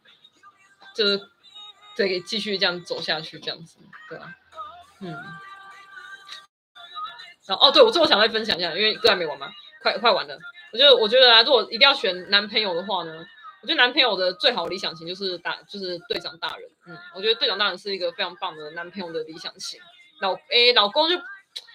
[0.94, 1.20] 就是
[1.94, 3.76] 对，继续这样走下去，这样子，
[4.08, 4.34] 对啊，
[5.00, 5.10] 嗯，
[7.46, 9.50] 然后哦，对，我最后想再分享一下，因为歌还没完嘛，
[9.82, 10.38] 快快完了，
[10.72, 13.12] 我觉得我觉得啊，如果一定要选男朋友的话呢，
[13.60, 19.78] 我觉得男朋友的最好理想型就是大，就是队长大人，嗯，我觉得队长大人是一个非常棒的男朋友的理想型。
[20.20, 21.16] 老诶，老公就，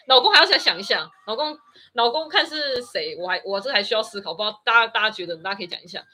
[0.07, 1.57] 老公还要再想一想，老公，
[1.93, 6.05] 老公看是谁，我还我这还需要思考，不知道大家大家觉得，大家可以讲一下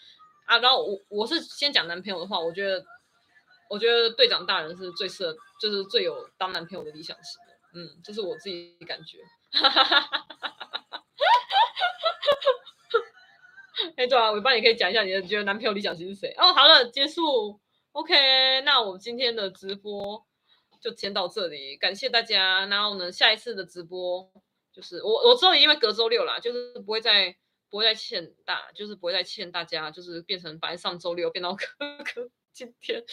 [0.45, 0.59] 啊。
[0.59, 2.85] 然后我我是先讲男朋友的话，我觉得
[3.69, 9.17] 我觉得队长大人是最适合，就是最有当男朋友的理想型的，嗯，这是我自己感觉。
[9.51, 10.49] 哈哈哈哈哈
[10.91, 11.03] 哈！
[13.97, 16.31] 哎，对啊，尾巴也可以讲一下你的，觉得男朋友理想型是谁？
[16.37, 17.59] 哦，好了，结束。
[17.93, 20.23] OK，那我们今天的直播。
[20.79, 22.65] 就先到这里，感谢大家。
[22.67, 24.31] 然后呢，下一次的直播
[24.71, 27.35] 就是我我之后因为隔周六啦，就是不会再
[27.69, 31.65] 不会再欠大，就是不会再欠大家，就是变成本来上周六变到 哥
[31.97, 33.03] 哥今天。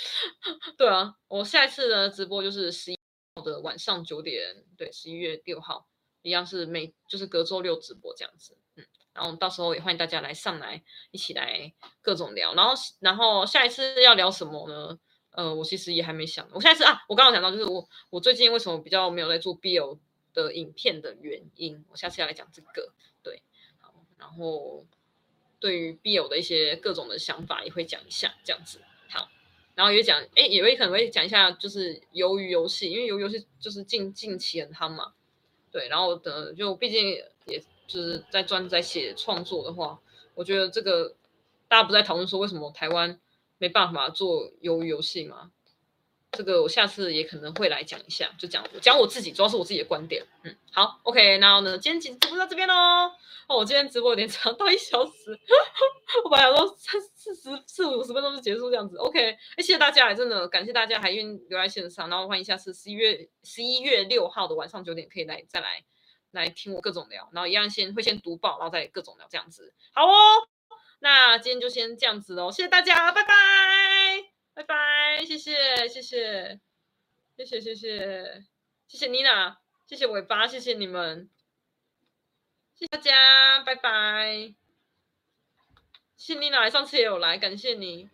[0.77, 2.99] 对啊，我下一次的直播就是十一
[3.35, 5.87] 号的晚上九点，对，十一月六号
[6.23, 12.55] 一样是每就是隔周六直播这样子，嗯，然后到时候也欢迎大家来上来一起来各种聊。
[12.55, 14.99] 然后然后下一次要聊什么呢？
[15.37, 16.49] 呃，我其实也还没想。
[16.51, 19.99] 我下次啊，我刚刚讲到就是我我最近为什么比较没有在做 BL
[20.33, 22.91] 的影片的原因，我下次要来讲这个。
[23.23, 23.43] 对，
[23.79, 24.87] 好，然后
[25.61, 28.81] 对于 BL 的一些各种的想法也会讲一下，这样子。
[29.11, 29.29] 好，
[29.75, 35.13] 然后也讲，哎，也会可能会讲一下，就是鱿鱼游戏，因为鱿鱼游戏就是近近期很夯嘛。
[35.71, 37.11] 对，然后的就毕竟
[37.45, 40.01] 也就是在专在写创作的话，
[40.35, 41.15] 我觉得这个
[41.69, 43.21] 大家不在讨论说为什么台湾。
[43.59, 45.51] 没办法做鱿鱼游戏嘛？
[46.33, 50.23] 这个我下次也可能会来讲一下，就讲讲我自己，主要是我自己的观点。
[50.43, 52.75] 嗯，好，OK，然后呢，今天直播到这边喽。
[53.49, 55.39] 哦，我今天直播有点长，到一小时，
[56.25, 58.99] 我本来想说三四十四五十分钟就结束这样子。
[58.99, 65.85] OK，哎，谢谢大家，真的感谢大家还愿意留在线上，然后欢迎下次十一月十一月六号的晚上九点可以来再来
[66.33, 69.73] 来听我各种聊，然后一样先会先读报，然后再各种聊这样子。
[69.93, 70.49] 好哦。
[70.99, 73.35] 那今天就先这样子喽，谢谢大家，拜拜，
[74.55, 76.61] 拜拜，谢谢，谢谢，
[77.37, 78.45] 谢谢，谢谢，
[78.89, 81.31] 谢谢妮娜，谢谢尾巴，谢谢你们。
[82.75, 84.55] 谢谢大家，拜拜。
[86.17, 88.09] 谢谢妮娜，上次也有来，感谢你，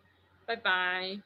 [0.45, 1.21] 拜拜。